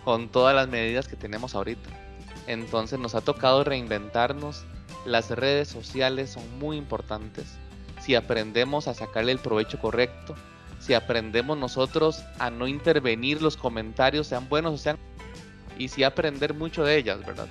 con 0.06 0.30
todas 0.30 0.56
las 0.56 0.70
medidas 0.70 1.08
que 1.08 1.16
tenemos 1.16 1.56
ahorita. 1.56 1.90
Entonces 2.48 3.00
nos 3.00 3.16
ha 3.16 3.22
tocado 3.22 3.64
reinventarnos. 3.64 4.64
Las 5.06 5.30
redes 5.32 5.68
sociales 5.68 6.32
son 6.32 6.60
muy 6.60 6.78
importantes. 6.78 7.58
Si 8.00 8.16
aprendemos 8.16 8.88
a 8.88 8.94
sacarle 8.94 9.32
el 9.32 9.40
provecho 9.40 9.80
correcto, 9.80 10.36
si 10.80 10.94
aprendemos 10.94 11.58
nosotros 11.58 12.24
a 12.40 12.50
no 12.50 12.68
intervenir 12.68 13.42
los 13.42 13.58
comentarios, 13.58 14.28
sean 14.28 14.50
buenos 14.50 14.74
o 14.74 14.78
sean... 14.78 14.98
Y 15.78 15.88
si 15.88 16.04
aprender 16.04 16.54
mucho 16.54 16.84
de 16.84 16.98
ellas, 16.98 17.20
¿verdad? 17.26 17.48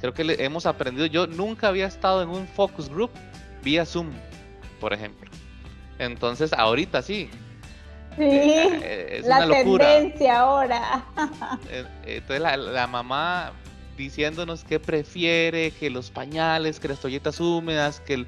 Creo 0.00 0.14
que 0.14 0.24
le 0.24 0.44
hemos 0.44 0.66
aprendido. 0.66 1.06
Yo 1.06 1.26
nunca 1.26 1.68
había 1.68 1.86
estado 1.86 2.22
en 2.22 2.28
un 2.28 2.46
focus 2.46 2.88
group 2.88 3.10
vía 3.62 3.84
Zoom, 3.86 4.10
por 4.80 4.92
ejemplo. 4.92 5.30
Entonces, 5.98 6.52
ahorita 6.52 7.02
sí, 7.02 7.30
Sí, 8.16 8.22
eh, 8.22 8.80
eh, 8.82 9.16
es 9.20 9.26
la 9.26 9.46
tendencia 9.46 10.40
ahora. 10.40 11.04
Eh, 11.70 11.84
entonces 12.04 12.40
la, 12.40 12.86
mamá 12.86 13.52
diciéndonos 13.96 14.64
qué 14.64 14.80
prefiere, 14.80 15.70
que 15.70 15.90
los 15.90 16.10
pañales, 16.10 16.80
que 16.80 16.88
las 16.88 16.98
toallitas 16.98 17.40
húmedas, 17.40 18.00
que 18.00 18.14
el, 18.14 18.26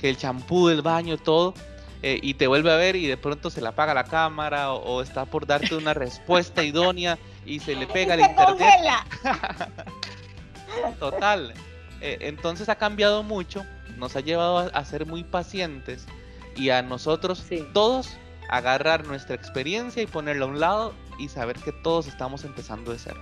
que 0.00 0.10
el 0.10 0.16
champú 0.16 0.68
del 0.68 0.82
baño, 0.82 1.16
todo. 1.16 1.54
y 2.02 2.34
te 2.34 2.46
vuelve 2.46 2.72
a 2.72 2.76
ver 2.76 2.96
y 2.96 3.06
de 3.06 3.16
pronto 3.16 3.50
se 3.50 3.60
le 3.60 3.68
apaga 3.68 3.94
la 3.94 4.04
cámara 4.04 4.72
o, 4.72 5.02
está 5.02 5.24
por 5.24 5.46
darte 5.46 5.74
una 5.74 5.94
respuesta 5.94 6.62
idónea 6.62 7.18
y 7.46 7.60
se 7.60 7.74
le 7.74 7.86
pega 7.86 8.14
el 8.14 8.20
internet. 8.20 8.68
Total. 10.98 11.54
entonces 12.00 12.68
ha 12.68 12.76
cambiado 12.76 13.22
mucho, 13.22 13.64
nos 13.96 14.16
ha 14.16 14.20
llevado 14.20 14.70
a, 14.72 14.84
ser 14.84 15.06
muy 15.06 15.24
pacientes 15.24 16.06
y 16.56 16.70
a 16.70 16.82
nosotros 16.82 17.44
todos 17.72 18.16
agarrar 18.48 19.06
nuestra 19.06 19.36
experiencia 19.36 20.02
y 20.02 20.06
ponerla 20.06 20.44
a 20.44 20.48
un 20.48 20.60
lado 20.60 20.94
y 21.18 21.28
saber 21.28 21.56
que 21.56 21.72
todos 21.72 22.06
estamos 22.08 22.44
empezando 22.44 22.92
de 22.92 22.98
cero. 22.98 23.20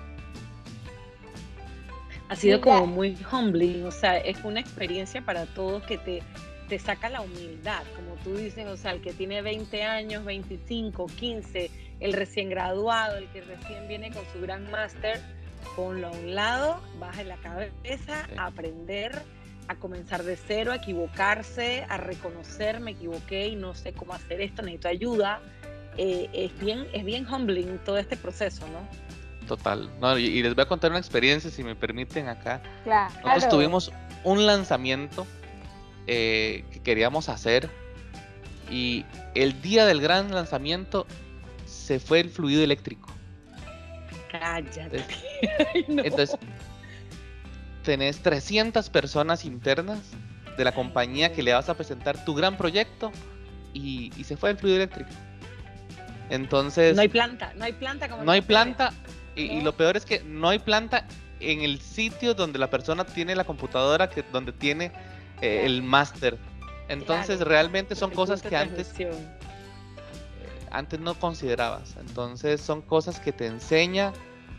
Ha 2.29 2.37
sido 2.37 2.61
como 2.61 2.87
muy 2.87 3.17
humbling, 3.31 3.87
o 3.87 3.91
sea, 3.91 4.19
es 4.19 4.39
una 4.45 4.61
experiencia 4.61 5.23
para 5.23 5.47
todos 5.47 5.83
que 5.85 5.97
te, 5.97 6.23
te 6.69 6.79
saca 6.79 7.09
la 7.09 7.23
humildad, 7.23 7.83
como 7.97 8.15
tú 8.23 8.37
dices, 8.37 8.67
o 8.67 8.77
sea, 8.77 8.93
el 8.93 9.01
que 9.01 9.13
tiene 9.15 9.41
20 9.41 9.83
años, 9.83 10.25
25, 10.25 11.07
15, 11.07 11.71
el 12.01 12.13
recién 12.13 12.51
graduado, 12.51 13.17
el 13.17 13.29
que 13.29 13.41
recién 13.41 13.89
viene 13.89 14.11
con 14.11 14.23
su 14.33 14.41
gran 14.41 14.71
máster, 14.71 15.21
ponlo 15.77 16.09
a 16.09 16.11
un 16.11 16.35
lado, 16.35 16.81
baja 16.99 17.23
la 17.25 17.37
cabeza, 17.37 18.29
aprender 18.37 19.23
a 19.69 19.77
comenzar 19.77 20.25
de 20.25 20.37
cero, 20.37 20.73
a 20.73 20.77
equivocarse, 20.77 21.85
a 21.89 21.99
reconocer, 21.99 22.81
me 22.81 22.93
equivoqué 22.93 23.49
y 23.49 23.57
no 23.57 23.75
sé 23.75 23.93
cómo 23.93 24.15
hacer 24.15 24.41
esto, 24.41 24.63
necesito 24.63 24.89
ayuda. 24.89 25.41
Eh, 25.97 26.31
es, 26.33 26.59
bien, 26.59 26.87
es 26.93 27.05
bien 27.05 27.27
humbling 27.27 27.79
todo 27.85 27.99
este 27.99 28.17
proceso, 28.17 28.67
¿no? 28.69 28.89
Total. 29.47 29.91
y, 30.19 30.43
les 30.43 30.55
voy 30.55 30.63
a 30.63 30.69
contar 30.69 30.91
una 30.91 31.01
experiencia, 31.01 31.51
si 31.51 31.65
me 31.65 31.75
permiten 31.75 32.29
acá. 32.29 32.63
Claro. 32.85 33.15
Nosotros 33.25 33.49
tuvimos 33.49 33.93
un 34.25 34.47
lanzamiento 34.47 35.27
eh, 36.07 36.65
que 36.71 36.81
queríamos 36.81 37.29
hacer 37.29 37.69
y 38.71 39.05
el 39.35 39.61
día 39.61 39.87
del 39.87 40.01
gran 40.01 40.31
lanzamiento 40.35 41.07
se 41.67 41.99
fue 41.99 42.21
el 42.21 42.31
fluido 42.31 42.63
eléctrico. 42.63 43.11
Cállate. 44.31 45.05
Entonces, 45.89 46.37
tenés 47.83 48.21
300 48.21 48.91
personas 48.91 49.45
internas 49.45 50.01
de 50.57 50.65
la 50.65 50.73
compañía 50.73 51.33
que 51.33 51.43
le 51.43 51.53
vas 51.53 51.69
a 51.69 51.75
presentar 51.75 52.25
tu 52.25 52.35
gran 52.35 52.57
proyecto 52.57 53.13
y, 53.73 54.11
se 54.25 54.37
fue 54.37 54.51
el 54.51 54.59
fluido 54.59 54.77
eléctrico. 54.77 55.11
Entonces... 56.31 56.95
No 56.95 57.03
hay 57.03 57.09
planta, 57.09 57.53
no 57.57 57.65
hay 57.65 57.73
planta 57.73 58.09
como... 58.09 58.25
No 58.25 58.33
hay 58.33 58.43
planta 58.43 58.93
y, 59.35 59.61
lo 59.63 59.77
peor 59.77 59.97
es 59.97 60.05
que 60.05 60.21
no 60.21 60.49
hay 60.49 60.59
planta 60.59 61.07
en 61.41 61.63
el 61.63 61.81
sitio 61.81 62.35
donde 62.35 62.59
la 62.59 62.69
persona 62.69 63.05
tiene 63.05 63.37
la 63.37 63.45
computadora, 63.45 64.11
que, 64.11 64.25
donde 64.33 64.53
tiene 64.53 64.93
eh, 65.41 65.63
el 65.65 65.83
máster. 65.83 66.37
Entonces 66.89 67.41
realmente 67.41 67.95
son 67.95 68.11
cosas 68.11 68.43
que 68.43 68.57
antes, 68.57 68.93
antes 70.73 71.01
no 71.01 71.15
considerabas. 71.15 71.97
Entonces 72.01 72.61
son 72.61 72.83
cosas 72.83 73.21
que 73.21 73.33
te 73.33 73.47
enseña. 73.47 74.13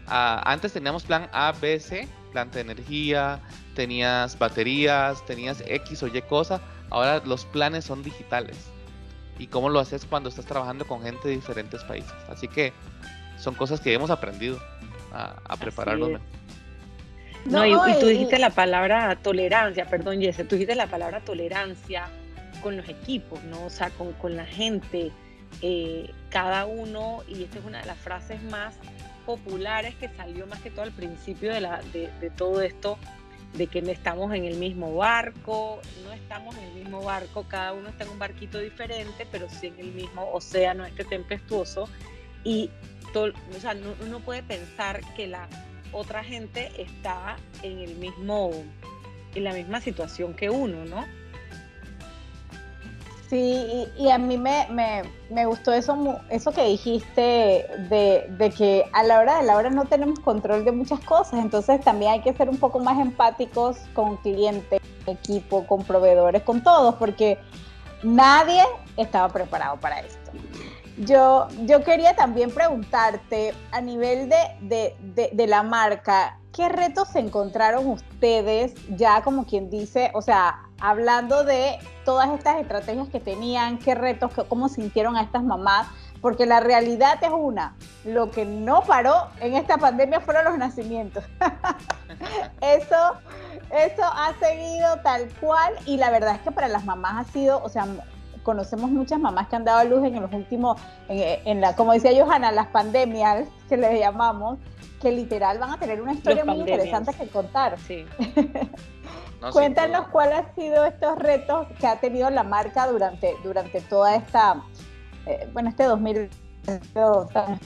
A, 0.08 0.52
antes 0.52 0.74
teníamos 0.74 1.04
plan 1.04 1.30
A, 1.32 1.54
B, 1.60 1.80
C 1.80 2.08
planta 2.30 2.56
de 2.56 2.62
energía, 2.62 3.40
tenías 3.76 4.38
baterías, 4.38 5.26
tenías 5.26 5.64
X 5.66 6.04
o 6.04 6.08
Y 6.08 6.22
cosa. 6.22 6.62
Ahora 6.90 7.22
los 7.26 7.46
planes 7.46 7.86
son 7.86 8.04
digitales. 8.04 8.58
¿Y 9.38 9.48
cómo 9.48 9.70
lo 9.70 9.80
haces 9.80 10.06
cuando 10.06 10.30
estás 10.30 10.46
trabajando 10.46 10.86
con 10.86 11.02
gente 11.02 11.28
de 11.28 11.36
diferentes 11.36 11.84
países? 11.84 12.14
Así 12.30 12.48
que 12.48 12.74
son 13.38 13.56
cosas 13.56 13.80
que 13.80 13.94
hemos 13.94 14.10
aprendido 14.10 14.60
a, 15.12 15.56
prepararnos. 15.58 16.20
No, 17.46 17.66
y, 17.66 17.74
tú 18.00 18.08
dijiste 18.08 18.38
la 18.38 18.50
palabra 18.50 19.16
tolerancia, 19.16 19.86
perdón 19.86 20.20
Jesse, 20.20 20.46
tú 20.48 20.56
dijiste 20.56 20.76
la 20.76 20.88
palabra 20.88 21.22
tolerancia 21.22 22.10
con 22.62 22.76
los 22.76 22.88
equipos, 22.90 23.42
¿no? 23.46 23.66
O 23.66 23.70
sea, 23.70 23.90
con, 23.92 24.12
con 24.14 24.36
la 24.36 24.46
gente, 24.46 25.12
eh, 25.62 26.12
cada 26.30 26.66
uno, 26.66 27.24
y 27.28 27.44
esta 27.44 27.60
es 27.60 27.66
una 27.66 27.80
de 27.82 27.86
las 27.86 27.98
frases 27.98 28.42
más 28.44 28.76
populares 29.26 29.96
que 29.96 30.10
salió 30.10 30.48
más 30.48 30.60
que 30.62 30.72
todo 30.72 30.84
al 30.84 30.92
principio 30.92 31.54
de, 31.54 31.62
la, 31.62 31.82
de, 31.94 32.32
todo 32.36 32.62
esto, 32.62 32.98
de 33.54 33.68
que 33.68 33.82
no 33.82 33.90
estamos 33.92 34.34
en 34.34 34.46
el 34.46 34.58
mismo 34.58 34.96
barco, 34.96 35.82
no 36.04 36.14
estamos 36.14 36.56
en 36.58 36.64
el 36.64 36.74
mismo 36.74 37.04
barco, 37.04 37.46
cada 37.48 37.74
uno 37.74 37.90
está 37.90 38.06
en 38.06 38.12
un 38.12 38.20
barquito 38.20 38.58
diferente, 38.60 39.28
pero 39.32 39.48
sí 39.50 39.68
en 39.68 39.80
el 39.80 39.92
mismo 39.92 40.32
océano 40.32 40.86
este 40.86 41.04
tempestuoso. 41.04 41.90
Y 42.44 42.70
todo, 43.14 43.34
o 43.56 43.60
sea, 43.60 43.76
uno 44.02 44.20
puede 44.20 44.44
pensar 44.44 45.02
que 45.16 45.28
la 45.28 45.48
otra 45.92 46.24
gente 46.24 46.72
está 46.82 47.36
en 47.64 47.80
el 47.80 47.96
mismo, 47.96 48.52
en 49.36 49.44
la 49.44 49.54
misma 49.54 49.82
situación 49.82 50.34
que 50.34 50.50
uno, 50.50 50.86
¿no? 50.86 51.06
Sí, 53.30 53.88
y, 53.96 54.10
a 54.10 54.18
mí 54.18 54.38
me, 54.40 54.66
me, 55.30 55.46
gustó 55.46 55.72
eso, 55.72 56.20
eso 56.32 56.52
que 56.52 56.66
dijiste 56.66 57.68
de, 57.88 58.54
que 58.58 58.86
a 58.92 59.04
la 59.04 59.20
hora 59.20 59.38
de 59.38 59.44
la 59.44 59.56
hora 59.56 59.70
no 59.70 59.86
tenemos 59.86 60.20
control 60.20 60.66
de 60.66 60.72
muchas 60.72 61.00
cosas, 61.02 61.40
entonces 61.40 61.80
también 61.82 62.14
hay 62.14 62.22
que 62.22 62.34
ser 62.34 62.50
un 62.50 62.58
poco 62.58 62.80
más 62.80 62.98
empáticos 63.00 63.78
con 63.94 64.18
clientes, 64.18 64.82
equipo, 65.06 65.68
con 65.68 65.84
proveedores, 65.84 66.42
con 66.42 66.64
todos, 66.64 66.96
porque 66.96 67.38
nadie 68.02 68.64
estaba 68.98 69.30
preparado 69.30 69.78
para 69.80 70.00
esto. 70.00 70.32
Yo, 70.98 71.50
yo 71.66 71.84
quería 71.84 72.16
también 72.16 72.50
preguntarte 72.50 73.54
a 73.72 73.80
nivel 73.80 74.28
de, 74.30 74.96
de 75.32 75.48
la 75.48 75.62
marca, 75.62 76.40
¿qué 76.52 76.68
retos 76.68 77.10
se 77.10 77.20
encontraron 77.20 77.86
ustedes 77.86 78.74
ya 78.98 79.22
como 79.22 79.46
quien 79.46 79.70
dice, 79.70 80.10
o 80.16 80.24
sea, 80.24 80.69
hablando 80.82 81.44
de 81.44 81.80
todas 82.06 82.30
estas 82.30 82.60
estrategias 82.60 83.10
que 83.10 83.20
tenían, 83.20 83.78
qué 83.80 83.96
retos, 83.96 84.32
cómo 84.48 84.70
sintieron 84.70 85.16
a 85.16 85.22
estas 85.22 85.44
mamás, 85.44 85.88
porque 86.22 86.46
la 86.46 86.60
realidad 86.60 87.18
es 87.22 87.30
una, 87.30 87.76
lo 88.04 88.32
que 88.32 88.46
no 88.46 88.82
paró 88.82 89.28
en 89.40 89.56
esta 89.56 89.78
pandemia 89.78 90.20
fueron 90.20 90.46
los 90.46 90.58
nacimientos. 90.58 91.24
eso, 92.62 93.14
eso 93.72 94.04
ha 94.04 94.34
seguido 94.40 94.98
tal 95.02 95.30
cual 95.40 95.74
y 95.86 95.98
la 95.98 96.10
verdad 96.10 96.36
es 96.36 96.42
que 96.42 96.52
para 96.52 96.68
las 96.68 96.84
mamás 96.86 97.28
ha 97.28 97.32
sido, 97.32 97.64
o 97.64 97.70
sea, 97.70 97.88
conocemos 98.44 98.90
muchas 98.90 99.20
mamás 99.20 99.48
que 99.48 99.56
han 99.56 99.66
dado 99.66 99.80
a 99.80 99.84
luz 99.84 100.04
en 100.04 100.22
los 100.22 100.34
últimos, 100.34 100.80
en, 101.08 101.62
la, 101.62 101.76
como 101.76 101.94
decía 101.94 102.12
Johanna, 102.24 102.52
las 102.52 102.68
pandemias 102.68 103.48
que 103.68 103.78
le 103.78 104.00
llamamos, 104.00 104.58
que 105.02 105.12
literal 105.12 105.60
van 105.60 105.72
a 105.72 105.78
tener 105.78 106.02
una 106.02 106.14
historia 106.14 106.44
muy 106.44 106.60
interesante 106.60 107.14
que 107.14 107.28
contar. 107.28 107.78
Sí. 107.80 108.06
Cuéntanos 109.52 110.08
cuáles 110.08 110.40
han 110.40 110.56
sido 110.56 110.86
estos 110.86 111.18
retos 111.18 111.68
que 111.80 111.88
ha 111.88 112.00
tenido 112.00 112.30
la 112.30 112.44
marca 112.44 112.88
durante, 112.88 113.36
durante 113.44 113.82
toda 113.82 114.16
esta, 114.16 114.62
eh, 115.26 115.50
bueno, 115.54 115.70
este 115.70 115.84
2000 115.84 116.30
tan 117.34 117.60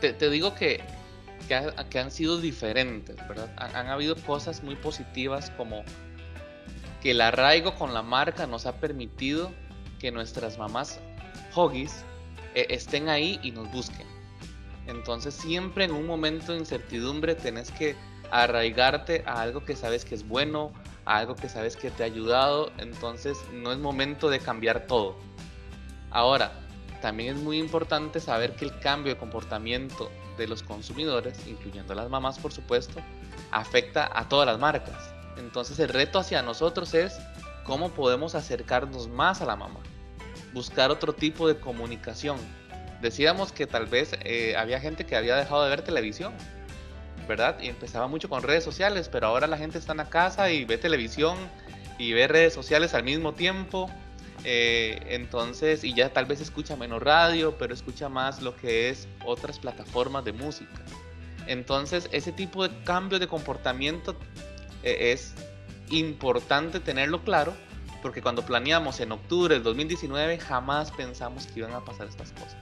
te, 0.00 0.12
te 0.12 0.30
digo 0.30 0.54
que, 0.54 0.80
que, 1.48 1.98
han 1.98 2.10
sido 2.10 2.38
diferentes, 2.38 3.16
¿verdad? 3.28 3.50
Han, 3.56 3.88
habido 3.88 4.16
cosas 4.16 4.62
muy 4.62 4.76
positivas 4.76 5.50
como 5.56 5.82
que 7.02 7.12
el 7.12 7.20
arraigo 7.20 7.74
con 7.74 7.94
la 7.94 8.02
marca 8.02 8.46
nos 8.46 8.66
ha 8.66 8.76
permitido 8.76 9.50
que 9.98 10.12
nuestras 10.12 10.58
mamás 10.58 11.00
hoggies 11.54 12.04
eh, 12.54 12.66
estén 12.70 13.08
ahí 13.08 13.40
y 13.42 13.50
nos 13.50 13.70
busquen. 13.72 14.06
Entonces 14.86 15.34
siempre 15.34 15.84
en 15.84 15.92
un 15.92 16.06
momento 16.06 16.52
de 16.52 16.58
incertidumbre 16.58 17.34
tenés 17.34 17.70
que 17.72 17.96
arraigarte 18.30 19.22
a 19.26 19.40
algo 19.40 19.64
que 19.64 19.76
sabes 19.76 20.04
que 20.04 20.14
es 20.14 20.26
bueno, 20.26 20.72
a 21.04 21.18
algo 21.18 21.34
que 21.34 21.48
sabes 21.48 21.76
que 21.76 21.90
te 21.90 22.02
ha 22.02 22.06
ayudado, 22.06 22.70
entonces 22.78 23.38
no 23.52 23.72
es 23.72 23.78
momento 23.78 24.28
de 24.28 24.40
cambiar 24.40 24.86
todo. 24.86 25.16
Ahora, 26.10 26.52
también 27.00 27.36
es 27.36 27.42
muy 27.42 27.58
importante 27.58 28.20
saber 28.20 28.56
que 28.56 28.64
el 28.64 28.78
cambio 28.80 29.14
de 29.14 29.18
comportamiento 29.18 30.10
de 30.36 30.48
los 30.48 30.62
consumidores, 30.62 31.46
incluyendo 31.46 31.94
las 31.94 32.08
mamás 32.08 32.38
por 32.38 32.52
supuesto, 32.52 33.00
afecta 33.50 34.10
a 34.12 34.28
todas 34.28 34.46
las 34.46 34.58
marcas. 34.58 35.12
Entonces 35.36 35.78
el 35.78 35.88
reto 35.88 36.18
hacia 36.18 36.42
nosotros 36.42 36.94
es 36.94 37.18
cómo 37.64 37.90
podemos 37.90 38.34
acercarnos 38.34 39.08
más 39.08 39.40
a 39.40 39.46
la 39.46 39.56
mamá, 39.56 39.80
buscar 40.52 40.90
otro 40.90 41.12
tipo 41.12 41.46
de 41.46 41.58
comunicación. 41.60 42.38
Decíamos 43.00 43.52
que 43.52 43.66
tal 43.66 43.86
vez 43.86 44.16
eh, 44.24 44.56
había 44.56 44.80
gente 44.80 45.06
que 45.06 45.16
había 45.16 45.36
dejado 45.36 45.62
de 45.62 45.70
ver 45.70 45.82
televisión, 45.82 46.32
¿verdad? 47.28 47.60
Y 47.60 47.68
empezaba 47.68 48.08
mucho 48.08 48.28
con 48.28 48.42
redes 48.42 48.64
sociales, 48.64 49.08
pero 49.08 49.28
ahora 49.28 49.46
la 49.46 49.58
gente 49.58 49.78
está 49.78 49.92
en 49.92 49.98
la 49.98 50.08
casa 50.08 50.50
y 50.50 50.64
ve 50.64 50.78
televisión 50.78 51.36
y 51.98 52.12
ve 52.12 52.26
redes 52.26 52.54
sociales 52.54 52.94
al 52.94 53.04
mismo 53.04 53.34
tiempo. 53.34 53.90
Eh, 54.44 55.00
entonces, 55.08 55.84
y 55.84 55.94
ya 55.94 56.12
tal 56.12 56.26
vez 56.26 56.40
escucha 56.40 56.76
menos 56.76 57.02
radio, 57.02 57.58
pero 57.58 57.74
escucha 57.74 58.08
más 58.08 58.40
lo 58.40 58.56
que 58.56 58.88
es 58.88 59.06
otras 59.24 59.58
plataformas 59.58 60.24
de 60.24 60.32
música. 60.32 60.82
Entonces, 61.46 62.08
ese 62.12 62.32
tipo 62.32 62.66
de 62.66 62.82
cambio 62.84 63.18
de 63.18 63.26
comportamiento 63.26 64.16
eh, 64.82 65.12
es 65.12 65.34
importante 65.90 66.80
tenerlo 66.80 67.22
claro, 67.22 67.52
porque 68.02 68.22
cuando 68.22 68.42
planeamos 68.42 69.00
en 69.00 69.12
octubre 69.12 69.54
del 69.54 69.64
2019 69.64 70.38
jamás 70.38 70.92
pensamos 70.92 71.46
que 71.46 71.60
iban 71.60 71.72
a 71.72 71.84
pasar 71.84 72.06
estas 72.06 72.32
cosas. 72.32 72.56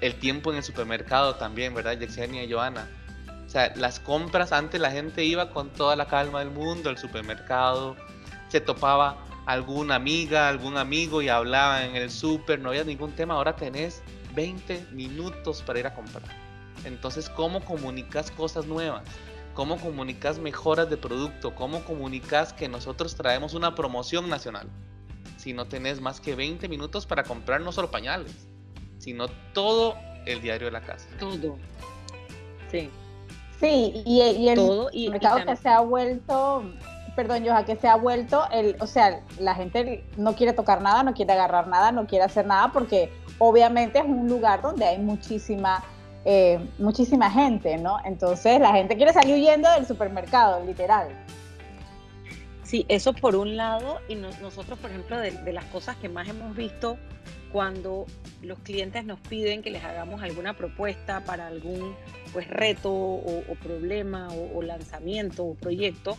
El 0.00 0.14
tiempo 0.16 0.50
en 0.50 0.58
el 0.58 0.62
supermercado 0.62 1.36
también, 1.36 1.74
¿verdad, 1.74 1.98
Yexenia 1.98 2.44
y 2.44 2.52
Joana? 2.52 2.88
O 3.46 3.48
sea, 3.48 3.72
las 3.76 4.00
compras, 4.00 4.52
antes 4.52 4.80
la 4.80 4.90
gente 4.90 5.24
iba 5.24 5.50
con 5.50 5.70
toda 5.70 5.94
la 5.94 6.06
calma 6.06 6.40
del 6.40 6.50
mundo 6.50 6.90
al 6.90 6.98
supermercado, 6.98 7.96
se 8.48 8.60
topaba 8.60 9.18
alguna 9.46 9.94
amiga, 9.94 10.48
algún 10.48 10.76
amigo 10.76 11.22
y 11.22 11.28
hablaba 11.28 11.84
en 11.84 11.94
el 11.94 12.10
súper, 12.10 12.58
no 12.58 12.70
había 12.70 12.84
ningún 12.84 13.12
tema, 13.12 13.34
ahora 13.34 13.54
tenés 13.54 14.02
20 14.34 14.88
minutos 14.92 15.62
para 15.62 15.78
ir 15.78 15.86
a 15.86 15.94
comprar. 15.94 16.24
Entonces, 16.84 17.30
¿cómo 17.30 17.64
comunicas 17.64 18.30
cosas 18.32 18.66
nuevas? 18.66 19.04
¿Cómo 19.54 19.78
comunicas 19.78 20.38
mejoras 20.38 20.90
de 20.90 20.96
producto? 20.96 21.54
¿Cómo 21.54 21.82
comunicas 21.84 22.52
que 22.52 22.68
nosotros 22.68 23.14
traemos 23.14 23.54
una 23.54 23.74
promoción 23.74 24.28
nacional? 24.28 24.68
Si 25.38 25.52
no 25.52 25.66
tenés 25.66 26.00
más 26.00 26.20
que 26.20 26.34
20 26.34 26.68
minutos 26.68 27.06
para 27.06 27.22
comprar 27.22 27.60
no 27.60 27.72
solo 27.72 27.90
pañales, 27.90 28.48
sino 28.98 29.28
todo 29.54 29.96
el 30.26 30.42
diario 30.42 30.66
de 30.66 30.72
la 30.72 30.82
casa. 30.82 31.08
Todo. 31.18 31.56
Sí. 32.70 32.90
Sí, 33.60 34.02
y, 34.04 34.48
el 34.48 35.10
mercado 35.10 35.44
que 35.46 35.56
se 35.56 35.68
ha 35.68 35.80
vuelto, 35.80 36.62
perdón, 37.14 37.44
Joja, 37.44 37.64
que 37.64 37.76
se 37.76 37.88
ha 37.88 37.96
vuelto, 37.96 38.44
el, 38.52 38.76
o 38.80 38.86
sea, 38.86 39.22
la 39.38 39.54
gente 39.54 40.04
no 40.18 40.34
quiere 40.34 40.52
tocar 40.52 40.82
nada, 40.82 41.02
no 41.02 41.14
quiere 41.14 41.32
agarrar 41.32 41.66
nada, 41.66 41.90
no 41.90 42.06
quiere 42.06 42.24
hacer 42.24 42.46
nada, 42.46 42.70
porque 42.72 43.10
obviamente 43.38 43.98
es 43.98 44.04
un 44.04 44.28
lugar 44.28 44.60
donde 44.60 44.84
hay 44.84 44.98
muchísima, 44.98 45.82
eh, 46.26 46.58
muchísima 46.78 47.30
gente, 47.30 47.78
¿no? 47.78 47.98
Entonces 48.04 48.60
la 48.60 48.72
gente 48.72 48.96
quiere 48.96 49.14
salir 49.14 49.36
huyendo 49.36 49.70
del 49.72 49.86
supermercado, 49.86 50.62
literal. 50.64 51.08
Sí, 52.66 52.84
eso 52.88 53.12
por 53.12 53.36
un 53.36 53.56
lado, 53.56 54.00
y 54.08 54.16
nosotros, 54.16 54.78
por 54.80 54.90
ejemplo, 54.90 55.18
de, 55.18 55.52
las 55.52 55.64
cosas 55.66 55.96
que 55.96 56.08
más 56.08 56.28
hemos 56.28 56.54
visto 56.56 56.98
cuando 57.56 58.04
los 58.42 58.58
clientes 58.58 59.06
nos 59.06 59.18
piden 59.18 59.62
que 59.62 59.70
les 59.70 59.82
hagamos 59.82 60.22
alguna 60.22 60.54
propuesta 60.58 61.24
para 61.24 61.46
algún 61.46 61.96
pues 62.34 62.46
reto 62.48 62.92
o, 62.92 63.54
problema 63.62 64.28
o, 64.28 64.60
lanzamiento 64.60 65.42
o 65.42 65.54
proyecto, 65.54 66.18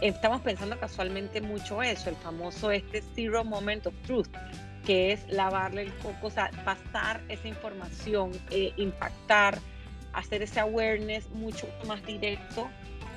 estamos 0.00 0.40
pensando 0.40 0.76
casualmente 0.80 1.40
mucho 1.40 1.84
eso, 1.84 2.10
el 2.10 2.16
famoso 2.16 2.72
este 2.72 3.00
Zero 3.14 3.44
Moment 3.44 3.86
of 3.86 3.94
Truth, 4.04 4.26
que 4.84 5.12
es 5.12 5.24
lavarle 5.28 5.82
el 5.82 5.94
coco, 5.98 6.26
o 6.26 6.30
sea, 6.30 6.50
pasar 6.64 7.20
esa 7.28 7.46
información, 7.46 8.32
eh, 8.50 8.72
impactar, 8.76 9.60
hacer 10.12 10.42
ese 10.42 10.58
awareness 10.58 11.30
mucho 11.30 11.68
más 11.86 12.04
directo 12.04 12.68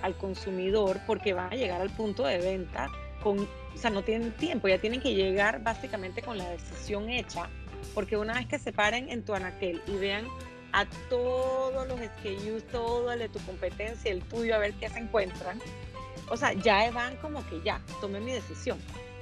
al 0.03 0.13
consumidor 0.13 0.99
porque 1.07 1.33
va 1.33 1.47
a 1.47 1.55
llegar 1.55 1.81
al 1.81 1.89
punto 1.89 2.27
de 2.27 2.37
venta 2.37 2.91
con, 3.25 3.39
o 3.39 3.77
sea, 3.77 3.89
no 3.89 4.03
tienen 4.03 4.31
tiempo, 4.33 4.67
ya 4.67 4.77
tienen 4.77 5.01
que 5.01 5.15
llegar 5.15 5.63
básicamente 5.63 6.21
con 6.21 6.37
la 6.37 6.47
decisión 6.47 7.09
hecha, 7.09 7.49
porque 7.95 8.17
una 8.17 8.35
vez 8.35 8.45
que 8.45 8.59
se 8.59 8.71
paren 8.71 9.09
en 9.09 9.25
tu 9.25 9.33
anaquel 9.33 9.81
y 9.87 9.95
vean 9.95 10.27
a 10.73 10.85
todos 11.09 11.87
los 11.87 11.99
SKUs, 11.99 12.67
todo 12.71 13.11
el 13.11 13.17
de 13.17 13.29
tu 13.29 13.39
competencia, 13.39 14.11
el 14.11 14.21
tuyo, 14.21 14.53
a 14.53 14.59
ver 14.59 14.75
qué 14.75 14.89
se 14.89 14.99
encuentran. 14.99 15.59
O 16.29 16.37
sea, 16.37 16.53
ya 16.53 16.91
van 16.91 17.15
como 17.15 17.43
que 17.49 17.59
ya, 17.63 17.81
tomé 17.99 18.19
mi 18.19 18.31
decisión. 18.31 18.77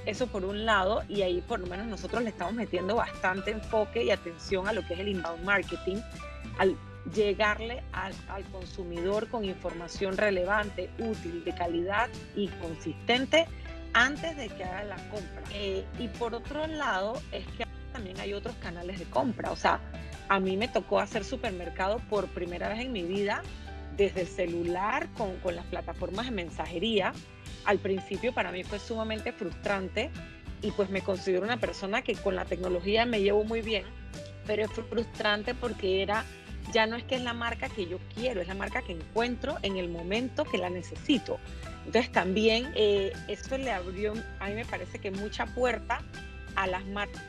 Eso 0.06 0.28
por 0.28 0.44
un 0.44 0.66
lado, 0.66 1.04
y 1.08 1.22
ahí 1.22 1.40
por 1.40 1.62
lo 1.62 1.68
menos 1.68 1.88
nosotros 1.88 2.24
le 2.24 2.30
estamos 2.32 2.56
metiendo 2.56 2.98
bastante 2.98 3.52
enfoque 3.52 4.04
y 4.04 4.12
atención 4.12 4.68
a 4.68 4.74
lo 4.74 4.86
que 4.86 4.96
es 4.96 5.00
el 5.00 5.08
inbound 5.08 5.46
marketing, 5.46 6.02
al 6.58 6.76
llegarle 7.16 7.84
al, 7.94 8.14
consumidor 8.52 9.30
con 9.30 9.46
información 9.46 10.18
relevante, 10.18 10.90
útil, 11.00 11.46
de 11.46 11.56
calidad 11.56 12.10
y 12.36 12.50
consistente 12.50 13.48
antes 13.94 14.36
de 14.38 14.50
que 14.50 14.64
haga 14.64 14.84
la 14.84 14.98
compra. 15.10 15.44
Eh, 15.52 15.86
y 16.00 16.08
por 16.08 16.34
otro 16.36 16.68
lado, 16.68 17.22
es 17.32 17.46
que 17.58 17.66
también 17.92 18.20
hay 18.20 18.34
otros 18.34 18.56
canales 18.56 19.00
de 19.00 19.06
compra. 19.06 19.52
O 19.52 19.56
sea, 19.56 19.80
a 20.30 20.40
mí 20.40 20.58
me 20.58 20.68
tocó 20.68 21.00
hacer 21.00 21.24
supermercado 21.24 22.00
por 22.10 22.28
primera 22.28 22.70
vez 22.70 22.80
en 22.80 22.92
mi 22.92 23.04
vida 23.04 23.42
desde 23.96 24.22
el 24.22 24.28
celular 24.28 25.08
con, 25.18 25.38
con 25.38 25.56
las 25.56 25.66
plataformas 25.66 26.26
de 26.26 26.32
mensajería. 26.32 27.14
Al 27.66 27.80
principio 27.80 28.34
para 28.34 28.52
mí 28.52 28.64
fue 28.64 28.80
sumamente 28.80 29.32
frustrante 29.32 30.10
y 30.64 30.72
pues 30.72 30.90
me 30.90 31.02
considero 31.02 31.44
una 31.44 31.58
persona 31.58 32.02
que 32.02 32.16
con 32.16 32.36
la 32.36 32.46
tecnología 32.46 33.06
me 33.06 33.22
llevo 33.22 33.44
muy 33.44 33.62
bien, 33.62 33.84
pero 34.48 34.64
es 34.64 34.72
frustrante 34.72 35.54
porque 35.54 36.02
era, 36.02 36.26
ya 36.72 36.88
no 36.88 36.96
es 36.96 37.04
que 37.04 37.16
es 37.16 37.22
la 37.22 37.34
marca 37.34 37.70
que 37.70 37.86
yo 37.86 38.00
quiero, 38.16 38.42
es 38.42 38.48
la 38.48 38.56
marca 38.56 38.82
que 38.82 38.94
encuentro 38.94 39.58
en 39.62 39.78
el 39.78 39.90
momento 39.90 40.46
que 40.46 40.58
la 40.58 40.70
necesito. 40.70 41.38
Entonces 41.86 42.12
también 42.12 42.72
eh, 42.76 43.14
eso 43.28 43.58
le 43.58 43.72
abrió, 43.72 44.14
a 44.40 44.48
mí 44.48 44.56
me 44.56 44.66
parece 44.66 45.00
que 45.00 45.12
mucha 45.12 45.46
puerta 45.48 46.02
a 46.56 46.68
las 46.68 46.86
marcas 46.86 47.24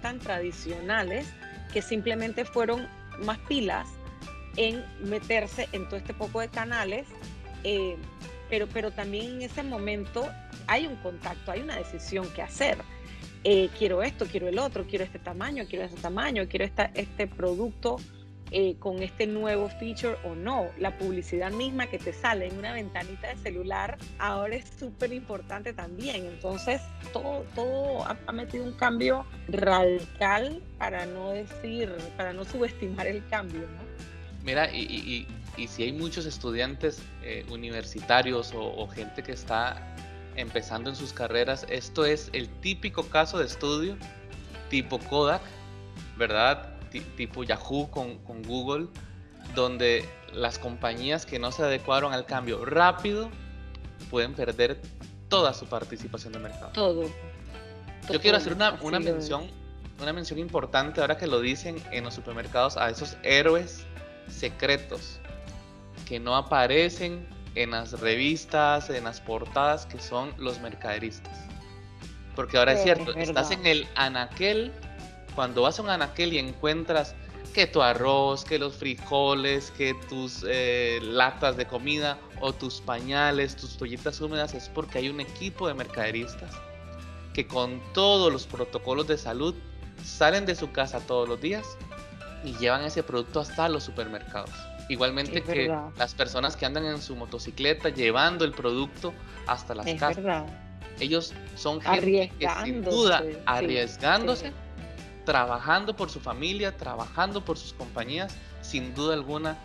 tan 0.00 0.18
tradicionales 0.18 1.26
que 1.72 1.82
simplemente 1.82 2.44
fueron 2.44 2.88
más 3.24 3.38
pilas 3.40 3.88
en 4.56 4.84
meterse 5.02 5.68
en 5.72 5.86
todo 5.88 5.96
este 5.96 6.14
poco 6.14 6.40
de 6.40 6.48
canales, 6.48 7.06
eh, 7.64 7.96
pero, 8.48 8.66
pero 8.66 8.90
también 8.90 9.36
en 9.36 9.42
ese 9.42 9.62
momento 9.62 10.28
hay 10.66 10.86
un 10.86 10.96
contacto, 10.96 11.52
hay 11.52 11.60
una 11.60 11.76
decisión 11.76 12.28
que 12.32 12.42
hacer. 12.42 12.78
Eh, 13.42 13.70
quiero 13.78 14.02
esto, 14.02 14.26
quiero 14.26 14.48
el 14.48 14.58
otro, 14.58 14.84
quiero 14.86 15.04
este 15.04 15.18
tamaño, 15.18 15.64
quiero 15.68 15.84
ese 15.84 15.96
tamaño, 15.96 16.46
quiero 16.48 16.64
esta, 16.64 16.90
este 16.94 17.26
producto 17.26 17.96
eh, 18.50 18.76
con 18.78 19.02
este 19.02 19.26
nuevo 19.26 19.68
feature 19.68 20.16
o 20.24 20.34
no. 20.34 20.68
La 20.78 20.96
publicidad 20.98 21.50
misma 21.50 21.86
que 21.86 21.98
te 21.98 22.12
sale 22.12 22.48
en 22.48 22.58
una 22.58 22.72
ventanita 22.72 23.28
de 23.28 23.36
celular 23.36 23.98
ahora 24.18 24.56
es 24.56 24.64
súper 24.78 25.12
importante 25.12 25.72
también. 25.72 26.26
Entonces, 26.26 26.80
todo, 27.12 27.44
todo 27.54 28.04
ha, 28.06 28.32
metido 28.32 28.64
un 28.64 28.72
cambio 28.72 29.24
radical 29.48 30.62
para 30.78 31.06
no 31.06 31.30
decir, 31.30 31.92
para 32.16 32.32
no 32.32 32.44
subestimar 32.44 33.06
el 33.06 33.26
cambio, 33.28 33.66
Mira, 34.42 34.72
y, 34.72 35.26
si 35.68 35.82
hay 35.82 35.92
muchos 35.92 36.24
estudiantes 36.24 37.02
eh, 37.22 37.44
universitarios 37.50 38.52
o 38.54 38.88
gente 38.88 39.22
que 39.22 39.32
está 39.32 39.94
empezando 40.36 40.88
en 40.88 40.96
sus 40.96 41.12
carreras, 41.12 41.66
esto 41.68 42.06
es 42.06 42.30
el 42.32 42.48
típico 42.48 43.04
caso 43.04 43.38
de 43.38 43.44
estudio 43.44 43.96
tipo 44.70 44.98
Kodak, 44.98 45.42
¿verdad? 46.16 46.79
Tipo 46.90 47.44
Yahoo 47.44 47.90
con, 47.90 48.18
con 48.18 48.42
Google, 48.42 48.88
donde 49.54 50.08
las 50.32 50.58
compañías 50.58 51.26
que 51.26 51.38
no 51.38 51.52
se 51.52 51.62
adecuaron 51.62 52.12
al 52.12 52.26
cambio 52.26 52.64
rápido 52.64 53.30
pueden 54.10 54.34
perder 54.34 54.80
toda 55.28 55.54
su 55.54 55.66
participación 55.66 56.32
de 56.32 56.40
mercado. 56.40 56.70
Todo. 56.72 57.10
Yo 58.10 58.20
quiero 58.20 58.36
hacer 58.36 58.52
una, 58.52 58.78
una 58.82 58.98
mención, 58.98 59.50
una 60.00 60.12
mención 60.12 60.38
importante 60.38 61.00
ahora 61.00 61.16
que 61.16 61.26
lo 61.26 61.40
dicen 61.40 61.82
en 61.92 62.04
los 62.04 62.14
supermercados 62.14 62.76
a 62.76 62.90
esos 62.90 63.16
héroes 63.22 63.84
secretos 64.28 65.20
que 66.06 66.18
no 66.18 66.36
aparecen 66.36 67.26
en 67.54 67.70
las 67.70 68.00
revistas, 68.00 68.90
en 68.90 69.04
las 69.04 69.20
portadas, 69.20 69.86
que 69.86 69.98
son 69.98 70.32
los 70.38 70.60
mercaderistas. 70.60 71.36
Porque 72.34 72.58
ahora 72.58 72.72
es 72.72 72.82
cierto, 72.82 73.14
estás 73.14 73.50
en 73.50 73.66
el 73.66 73.86
anaquel 73.96 74.72
cuando 75.34 75.62
vas 75.62 75.78
a 75.78 75.82
un 75.82 75.90
anaquel 75.90 76.32
y 76.32 76.38
encuentras 76.38 77.14
que 77.52 77.66
tu 77.66 77.82
arroz, 77.82 78.44
que 78.44 78.58
los 78.58 78.76
frijoles, 78.76 79.72
que 79.72 79.94
tus 80.08 80.44
eh, 80.48 81.00
latas 81.02 81.56
de 81.56 81.66
comida 81.66 82.18
o 82.40 82.52
tus 82.52 82.80
pañales, 82.80 83.56
tus 83.56 83.76
toallitas 83.76 84.20
húmedas, 84.20 84.54
es 84.54 84.68
porque 84.68 84.98
hay 84.98 85.08
un 85.08 85.20
equipo 85.20 85.66
de 85.66 85.74
mercaderistas 85.74 86.50
que 87.32 87.46
con 87.46 87.80
todos 87.92 88.32
los 88.32 88.46
protocolos 88.46 89.06
de 89.06 89.18
salud 89.18 89.54
salen 90.04 90.46
de 90.46 90.54
su 90.54 90.70
casa 90.72 91.00
todos 91.00 91.28
los 91.28 91.40
días 91.40 91.66
y 92.44 92.54
llevan 92.54 92.84
ese 92.84 93.02
producto 93.02 93.40
hasta 93.40 93.68
los 93.68 93.84
supermercados. 93.84 94.50
Igualmente 94.88 95.42
que 95.42 95.72
las 95.96 96.14
personas 96.14 96.56
que 96.56 96.66
andan 96.66 96.84
en 96.84 97.00
su 97.00 97.14
motocicleta 97.14 97.90
llevando 97.90 98.44
el 98.44 98.52
producto 98.52 99.12
hasta 99.46 99.74
las 99.74 99.86
casas. 99.94 100.44
Ellos 100.98 101.32
son 101.56 101.80
gente 101.80 102.32
que 102.38 102.48
sin 102.64 102.82
duda 102.82 103.22
arriesgándose, 103.46 104.52
trabajando 105.24 105.96
por 105.96 106.10
su 106.10 106.20
familia, 106.20 106.76
trabajando 106.76 107.44
por 107.44 107.58
sus 107.58 107.72
compañías, 107.72 108.34
sin 108.62 108.94
duda 108.94 109.14
alguna 109.14 109.56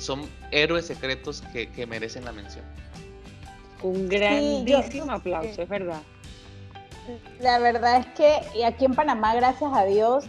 son 0.00 0.28
héroes 0.50 0.86
secretos 0.86 1.42
que, 1.52 1.86
merecen 1.86 2.24
la 2.24 2.32
mención. 2.32 2.64
Un 3.82 4.08
grandísimo 4.08 5.12
aplauso, 5.12 5.62
es 5.62 5.68
verdad. 5.68 6.02
La 7.38 7.58
verdad 7.58 7.98
es 7.98 8.06
que 8.14 8.64
aquí 8.64 8.86
en 8.86 8.94
Panamá, 8.94 9.34
gracias 9.34 9.70
a 9.72 9.84
Dios, 9.84 10.24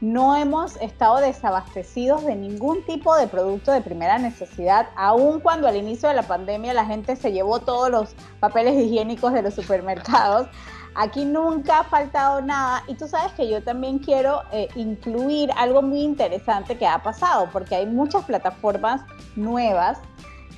no 0.00 0.34
hemos 0.34 0.76
estado 0.76 1.18
desabastecidos 1.18 2.24
de 2.24 2.34
ningún 2.34 2.84
tipo 2.86 3.14
de 3.16 3.26
producto 3.26 3.70
de 3.72 3.82
primera 3.82 4.18
necesidad, 4.18 4.88
aun 4.96 5.40
cuando 5.40 5.68
al 5.68 5.76
inicio 5.76 6.08
de 6.08 6.14
la 6.14 6.22
pandemia 6.22 6.72
la 6.72 6.86
gente 6.86 7.16
se 7.16 7.32
llevó 7.32 7.60
todos 7.60 7.90
los 7.90 8.14
papeles 8.40 8.74
higiénicos 8.74 9.32
de 9.32 9.42
los 9.42 9.54
supermercados. 9.54 10.48
Aquí 10.94 11.24
nunca 11.24 11.80
ha 11.80 11.84
faltado 11.84 12.40
nada 12.40 12.82
y 12.88 12.94
tú 12.94 13.06
sabes 13.06 13.32
que 13.32 13.48
yo 13.48 13.62
también 13.62 13.98
quiero 13.98 14.42
eh, 14.50 14.68
incluir 14.74 15.50
algo 15.56 15.82
muy 15.82 16.00
interesante 16.00 16.76
que 16.76 16.86
ha 16.86 17.02
pasado, 17.02 17.48
porque 17.52 17.76
hay 17.76 17.86
muchas 17.86 18.24
plataformas 18.24 19.02
nuevas 19.36 19.98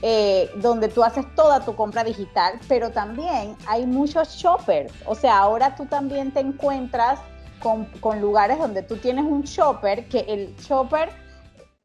eh, 0.01 0.51
donde 0.57 0.89
tú 0.89 1.05
haces 1.05 1.25
toda 1.35 1.61
tu 1.65 1.77
compra 1.77 2.03
digital, 2.03 2.59
pero 2.67 2.91
también 2.91 3.57
hay 3.67 3.87
muchos 3.87 4.31
shoppers. 4.31 4.93
O 5.05 5.15
sea, 5.15 5.39
ahora 5.39 5.77
tú 5.77 5.85
también 5.87 6.33
te 6.33 6.41
encuentras 6.41 7.21
con, 7.63 8.21
lugares 8.21 8.59
donde 8.59 8.83
tú 8.83 8.97
tienes 8.97 9.25
un 9.25 9.43
shopper, 9.43 10.09
que 10.09 10.21
el 10.21 10.57
shopper 10.57 11.11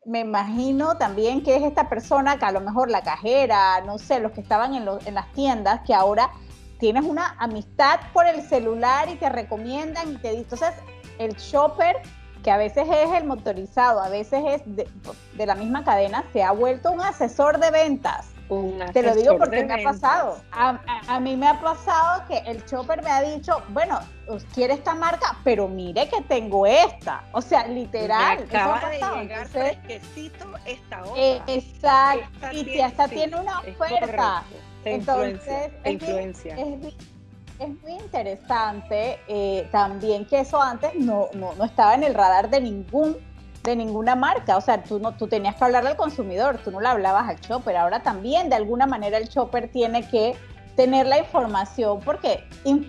me 0.05 0.21
imagino 0.21 0.97
también 0.97 1.43
que 1.43 1.55
es 1.55 1.63
esta 1.63 1.89
persona 1.89 2.39
que 2.39 2.45
a 2.45 2.51
lo 2.51 2.61
mejor 2.61 2.89
la 2.89 3.01
cajera, 3.01 3.81
no 3.81 3.97
sé, 3.97 4.19
los 4.19 4.31
que 4.31 4.41
estaban 4.41 4.73
en, 4.73 4.87
en 5.05 5.13
las 5.13 5.31
tiendas, 5.33 5.81
que 5.85 5.93
ahora 5.93 6.31
tienes 6.79 7.03
una 7.03 7.35
amistad 7.39 7.99
por 8.13 8.25
el 8.25 8.41
celular 8.41 9.09
y 9.09 9.15
te 9.15 9.29
recomiendan 9.29 10.13
y 10.13 10.17
te 10.17 10.29
dicen, 10.29 10.43
entonces 10.43 10.73
el 11.17 11.35
shopper 11.35 11.97
que 12.43 12.51
a 12.51 12.57
veces 12.57 12.87
es 12.87 13.11
el 13.13 13.25
motorizado, 13.25 14.01
a 14.01 14.09
veces 14.09 14.41
es 14.47 14.61
de, 14.65 15.45
la 15.45 15.55
misma 15.55 15.83
cadena, 15.83 16.23
se 16.31 16.43
ha 16.43 16.51
vuelto 16.51 16.91
un 16.91 17.01
asesor 17.01 17.59
de 17.59 17.71
ventas. 17.71 18.27
Te 18.93 19.03
lo 19.03 19.15
digo 19.15 19.37
porque 19.37 19.63
me 19.65 19.73
ha 19.73 19.83
pasado. 19.83 20.39
A, 20.51 21.19
mí 21.19 21.35
me 21.35 21.47
ha 21.47 21.59
pasado 21.59 22.23
que 22.27 22.37
el 22.49 22.65
chopper 22.65 23.03
me 23.03 23.09
ha 23.09 23.21
dicho, 23.21 23.61
bueno, 23.69 23.99
quiere 24.53 24.73
esta 24.73 24.95
marca, 24.95 25.37
pero 25.43 25.67
mire 25.67 26.07
que 26.09 26.21
tengo 26.21 26.65
esta. 26.65 27.23
O 27.33 27.41
sea, 27.41 27.67
literal. 27.67 28.43
acaba 28.43 28.89
de 28.89 29.21
llegar 29.21 29.47
fresquecito 29.47 30.45
esta 30.65 31.03
eh, 31.15 31.41
exacto. 31.47 32.47
y 32.51 32.63
si 32.65 32.81
hasta 32.81 33.07
tiene 33.07 33.39
una 33.39 33.59
oferta. 33.59 34.43
Entonces, 34.85 35.71
influencia 35.83 36.55
es 37.59 37.69
muy 37.81 37.93
interesante 37.93 39.19
eh, 39.27 39.67
también 39.71 40.25
que 40.25 40.41
eso 40.41 40.61
antes 40.61 40.93
no, 40.95 41.29
no, 41.33 41.53
estaba 41.63 41.95
en 41.95 42.03
el 42.03 42.13
radar 42.13 42.49
de 42.49 42.61
ningún 42.61 43.17
de 43.67 43.75
ninguna 43.75 44.15
marca, 44.15 44.57
o 44.57 44.61
sea, 44.61 44.81
tú 44.81 44.99
no 44.99 45.15
tú 45.15 45.27
tenías 45.27 45.55
que 45.55 45.63
hablarle 45.63 45.91
al 45.91 45.95
consumidor, 45.97 46.57
tú 46.63 46.71
no 46.71 46.79
le 46.79 46.87
hablabas 46.87 47.29
al 47.29 47.39
chopper, 47.39 47.77
ahora 47.77 48.01
también 48.01 48.49
de 48.49 48.55
alguna 48.55 48.87
manera 48.87 49.17
el 49.17 49.29
chopper 49.29 49.69
tiene 49.69 50.07
que 50.07 50.35
tener 50.75 51.07
la 51.07 51.17
información 51.17 51.99
porque 52.01 52.43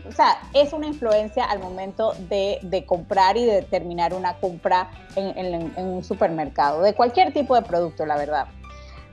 o 0.06 0.12
sea, 0.12 0.38
es 0.52 0.72
una 0.72 0.86
influencia 0.86 1.44
al 1.44 1.58
momento 1.58 2.12
de, 2.28 2.84
comprar 2.86 3.36
y 3.36 3.44
de 3.44 3.62
terminar 3.62 4.14
una 4.14 4.34
compra 4.34 4.90
en, 5.16 5.72
un 5.76 6.04
supermercado, 6.04 6.82
de 6.82 6.94
cualquier 6.94 7.32
tipo 7.32 7.54
de 7.54 7.62
producto, 7.62 8.06
la 8.06 8.16
verdad. 8.16 8.46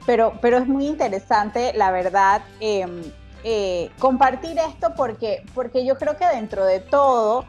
Pero, 0.05 0.33
pero 0.39 0.57
es 0.57 0.67
muy 0.67 0.85
interesante, 0.85 1.73
la 1.73 1.89
verdad. 1.89 2.41
Eh, 2.59 2.85
eh, 3.47 3.91
compartir 3.99 4.57
esto 4.57 4.93
porque, 4.95 5.43
porque 5.53 5.85
yo 5.85 5.97
creo 5.97 6.17
que 6.17 6.25
dentro 6.27 6.65
de 6.65 6.79
todo, 6.79 7.45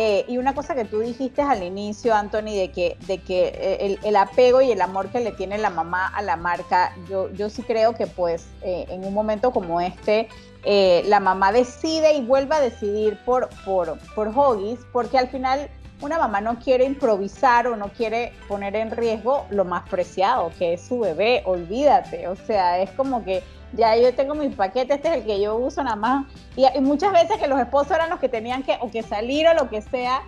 eh, 0.00 0.24
y 0.28 0.38
una 0.38 0.54
cosa 0.54 0.76
que 0.76 0.84
tú 0.84 1.00
dijiste 1.00 1.42
al 1.42 1.60
inicio, 1.64 2.14
Anthony, 2.14 2.54
de 2.54 2.70
que, 2.72 2.96
de 3.08 3.18
que 3.18 3.48
eh, 3.48 3.98
el, 4.04 4.14
apego 4.14 4.62
y 4.62 4.70
el 4.70 4.80
amor 4.80 5.08
que 5.08 5.18
le 5.18 5.32
tiene 5.32 5.58
la 5.58 5.70
mamá 5.70 6.06
a 6.06 6.22
la 6.22 6.36
marca, 6.36 6.94
yo, 7.10 7.28
yo 7.32 7.50
sí 7.50 7.64
creo 7.64 7.94
que 7.94 8.06
pues 8.06 8.46
en 8.62 9.04
un 9.04 9.12
momento 9.12 9.50
como 9.50 9.80
este, 9.80 10.28
la 10.64 11.18
mamá 11.18 11.50
decide 11.50 12.14
y 12.14 12.20
vuelve 12.20 12.54
a 12.54 12.60
decidir 12.60 13.18
por, 13.24 13.48
por, 13.64 13.98
por 14.14 14.28
Hoggies, 14.28 14.78
porque 14.92 15.18
al 15.18 15.30
final 15.30 15.68
una 16.00 16.16
mamá 16.16 16.40
no 16.40 16.60
quiere 16.60 16.84
improvisar 16.84 17.66
o 17.66 17.76
no 17.76 17.88
quiere 17.88 18.32
poner 18.46 18.76
en 18.76 18.92
riesgo 18.92 19.46
lo 19.50 19.64
más 19.64 19.88
preciado, 19.88 20.52
que 20.58 20.74
es 20.74 20.82
su 20.82 21.00
bebé, 21.00 21.42
olvídate, 21.44 22.28
o 22.28 22.36
sea, 22.36 22.78
es 22.78 22.90
como 22.92 23.24
que 23.24 23.42
ya 23.72 23.96
yo 23.96 24.14
tengo 24.14 24.34
mi 24.34 24.48
paquete, 24.48 24.94
este 24.94 25.08
es 25.08 25.14
el 25.16 25.24
que 25.24 25.40
yo 25.40 25.56
uso 25.56 25.82
nada 25.82 25.96
más. 25.96 26.26
Y, 26.56 26.66
muchas 26.80 27.12
veces 27.12 27.38
que 27.38 27.46
los 27.46 27.60
esposos 27.60 27.92
eran 27.92 28.10
los 28.10 28.18
que 28.18 28.28
tenían 28.28 28.62
que, 28.62 28.78
o 28.80 28.90
que 28.90 29.02
salir 29.02 29.46
o 29.48 29.54
lo 29.54 29.68
que 29.68 29.82
sea, 29.82 30.22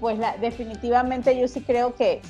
pues 0.00 0.18
definitivamente 0.40 1.38
yo 1.38 1.48
sí 1.48 1.62
creo 1.62 1.94
que, 1.94 2.20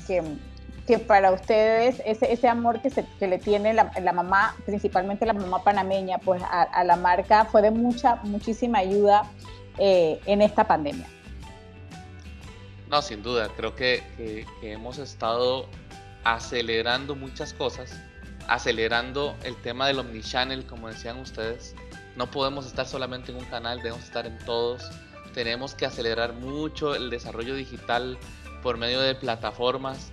que, 0.87 0.99
para 0.99 1.31
ustedes 1.31 2.01
ese, 2.05 2.31
ese 2.31 2.47
amor 2.47 2.81
que, 2.81 2.89
se, 2.89 3.05
que 3.19 3.27
le 3.27 3.37
tiene 3.39 3.73
la, 3.73 4.13
mamá, 4.13 4.55
principalmente 4.65 5.25
la 5.25 5.33
mamá 5.33 5.63
panameña, 5.63 6.17
pues 6.17 6.41
a, 6.49 6.83
la 6.83 6.95
marca 6.95 7.45
fue 7.45 7.61
de 7.61 7.71
mucha, 7.71 8.15
muchísima 8.23 8.79
ayuda 8.79 9.23
eh, 9.77 10.19
en 10.25 10.41
esta 10.41 10.65
pandemia. 10.65 11.07
No, 12.89 13.01
sin 13.01 13.21
duda, 13.21 13.49
creo 13.57 13.75
que, 13.75 14.01
que 14.61 14.71
hemos 14.71 14.97
estado 14.97 15.67
acelerando 16.23 17.15
muchas 17.15 17.53
cosas 17.53 17.99
acelerando 18.47 19.35
el 19.43 19.55
tema 19.61 19.87
del 19.87 19.99
omnichannel, 19.99 20.65
como 20.65 20.87
decían 20.87 21.19
ustedes. 21.19 21.75
No 22.15 22.31
podemos 22.31 22.65
estar 22.65 22.87
solamente 22.87 23.31
en 23.31 23.37
un 23.37 23.45
canal, 23.45 23.77
debemos 23.79 24.03
estar 24.03 24.25
en 24.25 24.37
todos. 24.39 24.83
Tenemos 25.33 25.75
que 25.75 25.85
acelerar 25.85 26.33
mucho 26.33 26.95
el 26.95 27.09
desarrollo 27.09 27.55
digital 27.55 28.17
por 28.63 28.77
medio 28.77 28.99
de 29.01 29.15
plataformas. 29.15 30.11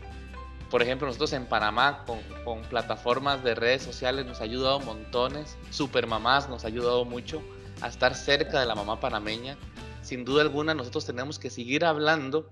Por 0.71 0.83
ejemplo, 0.83 1.07
nosotros 1.07 1.33
en 1.33 1.47
Panamá 1.47 2.05
con, 2.45 2.63
plataformas 2.63 3.43
de 3.45 3.55
redes 3.55 3.83
sociales 3.83 4.27
nos 4.27 4.41
ha 4.41 4.45
ayudado 4.45 4.81
montones. 4.81 5.57
Supermamás 5.71 6.49
nos 6.49 6.65
ha 6.65 6.67
ayudado 6.67 7.05
mucho 7.05 7.43
a 7.81 7.89
estar 7.89 8.15
cerca 8.15 8.61
de 8.61 8.67
la 8.67 8.75
mamá 8.75 9.01
panameña. 9.01 9.57
Sin 10.03 10.25
duda 10.25 10.43
alguna, 10.43 10.75
nosotros 10.75 11.07
tenemos 11.07 11.39
que 11.39 11.49
seguir 11.49 11.85
hablando 11.85 12.51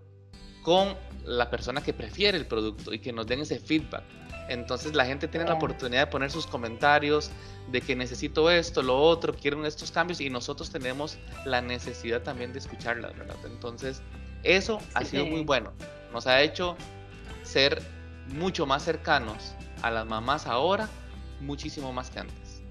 con 0.62 0.96
la 1.24 1.50
persona 1.50 1.82
que 1.82 1.92
prefiere 1.92 2.38
el 2.38 2.46
producto 2.46 2.94
y 2.94 3.00
que 3.00 3.12
nos 3.12 3.26
den 3.26 3.40
ese 3.40 3.58
feedback 3.58 4.04
entonces 4.48 4.94
la 4.94 5.04
gente 5.04 5.28
tiene 5.28 5.46
la 5.46 5.54
oportunidad 5.54 6.06
de 6.06 6.06
poner 6.08 6.30
sus 6.30 6.46
comentarios 6.46 7.30
de 7.70 7.80
que 7.80 7.96
necesito 7.96 8.50
esto, 8.50 8.82
lo 8.82 9.00
otro, 9.00 9.34
quiero 9.34 9.64
estos 9.66 9.90
cambios 9.90 10.20
y 10.20 10.28
nosotros 10.30 10.70
tenemos 10.70 11.18
la 11.44 11.60
necesidad 11.60 12.22
también 12.22 12.52
de 12.52 12.58
escucharlas, 12.58 13.16
¿verdad? 13.16 13.36
Entonces 13.46 14.02
eso 14.42 14.80
ha 14.94 15.04
sido 15.04 15.26
muy 15.26 15.44
bueno. 15.44 15.72
Nos 16.12 16.26
ha 16.26 16.42
hecho 16.42 16.76
ser 17.42 17.82
mucho 18.28 18.66
más 18.66 18.82
cercanos 18.82 19.54
a 19.82 19.90
las 19.90 20.06
mamás 20.06 20.46
ahora, 20.46 20.88
muchísimo 21.40 21.92
más 21.92 22.10
que 22.10 22.20
antes. 22.20 22.62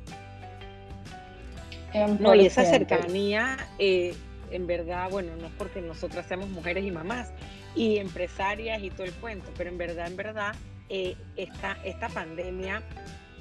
No, 2.20 2.36
y 2.36 2.46
esa 2.46 2.64
cercanía, 2.64 3.58
eh, 3.78 4.16
en 4.50 4.66
verdad, 4.66 5.10
bueno, 5.10 5.36
no 5.36 5.48
es 5.48 5.54
porque 5.58 5.82
nosotras 5.82 6.26
seamos 6.26 6.50
mujeres 6.50 6.86
y 6.86 6.92
mamás 6.92 7.32
y 7.76 7.98
empresarias 7.98 8.82
y 8.82 8.90
todo 8.90 9.04
el 9.04 9.14
cuento, 9.14 9.50
pero 9.58 9.70
en 9.70 9.78
verdad, 9.78 10.08
en 10.08 10.16
verdad, 10.16 10.56
eh, 10.94 11.16
esta, 11.38 11.78
esta 11.86 12.10
pandemia 12.10 12.84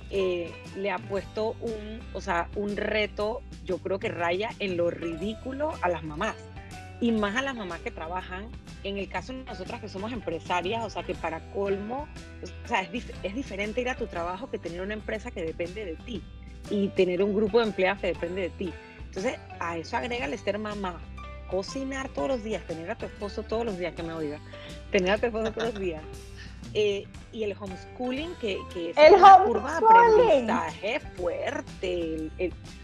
eh, 0.09 0.53
le 0.77 0.93
ha 0.93 0.99
puesto 0.99 1.57
un, 1.61 2.01
o 2.15 2.21
sea, 2.21 2.49
un 2.55 2.77
reto, 2.77 3.43
yo 3.65 3.79
creo 3.79 3.99
que 3.99 4.09
raya 4.09 4.51
en 4.61 4.77
lo 4.77 4.89
ridículo 4.89 5.73
a 5.83 5.89
las 5.89 6.05
mamás. 6.05 6.37
Y 7.01 7.11
más 7.11 7.35
a 7.35 7.43
las 7.43 7.57
mamás 7.57 7.81
que 7.81 7.91
trabajan, 7.91 8.49
en 8.85 8.99
el 8.99 9.09
caso 9.09 9.33
de 9.33 9.43
nosotras 9.43 9.81
que 9.81 9.89
somos 9.89 10.13
empresarias, 10.13 10.85
o 10.85 10.91
sea, 10.91 11.03
que 11.03 11.17
para 11.17 11.41
colmo, 11.53 12.07
o 12.65 12.69
sea, 12.69 12.83
es, 12.83 13.07
es 13.25 13.35
diferente 13.35 13.81
ir 13.81 13.89
a 13.89 13.97
tu 13.97 14.07
trabajo 14.07 14.49
que 14.49 14.59
tener 14.59 14.81
una 14.81 14.95
empresa 14.95 15.33
que 15.33 15.43
depende 15.43 15.85
de 15.85 15.97
ti 15.97 16.23
y 16.71 16.87
tener 16.89 17.21
un 17.21 17.35
grupo 17.35 17.59
de 17.59 17.65
empleados 17.67 18.01
que 18.01 18.09
depende 18.09 18.43
de 18.43 18.51
ti. 18.51 18.73
Entonces, 19.07 19.41
a 19.59 19.77
eso 19.77 19.97
agrega 19.97 20.27
el 20.27 20.39
ser 20.39 20.57
mamá, 20.59 21.01
cocinar 21.51 22.09
todos 22.11 22.29
los 22.29 22.45
días, 22.45 22.65
tener 22.65 22.89
a 22.93 22.95
tu 22.97 23.07
esposo 23.07 23.43
todos 23.43 23.67
los 23.67 23.77
días, 23.77 23.93
que 23.97 24.05
me 24.05 24.13
oiga, 24.13 24.39
tener 24.93 25.11
a 25.11 25.19
tu 25.19 25.27
esposo 25.27 25.51
todos 25.51 25.75
los 25.75 25.81
días, 25.81 26.03
eh, 26.75 27.05
y 27.33 27.43
el 27.43 27.57
homeschooling, 27.59 28.35
que, 28.37 28.59
que 28.73 28.91
es 28.91 28.97
el 28.97 29.15
una 29.15 29.39
curva 29.39 29.81
de 29.81 29.87
aprendizaje 29.87 31.01
fuerte. 31.17 32.31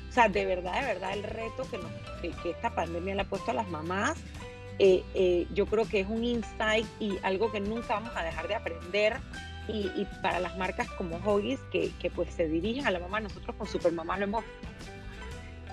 o 0.09 0.13
sea, 0.13 0.29
de 0.29 0.45
verdad, 0.45 0.81
de 0.81 0.87
verdad, 0.87 1.13
el 1.13 1.23
reto 1.23 1.67
que, 1.71 2.31
que, 2.43 2.51
esta 2.51 2.75
pandemia 2.75 3.15
le 3.15 3.21
ha 3.23 3.25
puesto 3.25 3.51
a 3.53 3.55
las 3.55 3.69
mamás, 3.69 4.17
eh, 4.79 5.05
eh, 5.15 5.47
yo 5.55 5.67
creo 5.67 5.89
que 5.89 6.01
es 6.01 6.09
un 6.09 6.25
insight 6.25 6.87
y 7.01 7.17
algo 7.23 7.51
que 7.51 7.61
nunca 7.61 7.95
vamos 7.95 8.13
a 8.17 8.23
dejar 8.23 8.49
de 8.49 8.55
aprender. 8.55 9.17
Y, 9.69 10.07
para 10.23 10.39
las 10.39 10.57
marcas 10.57 10.89
como 10.91 11.17
Hoggies, 11.25 11.59
que, 11.73 11.91
que, 11.99 12.09
pues 12.09 12.33
se 12.33 12.47
dirigen 12.47 12.87
a 12.87 12.93
la 12.93 13.01
mamá, 13.01 13.19
nosotros 13.19 13.57
con 13.57 13.67
Supermamá 13.67 14.17
lo 14.17 14.25
hemos... 14.25 14.45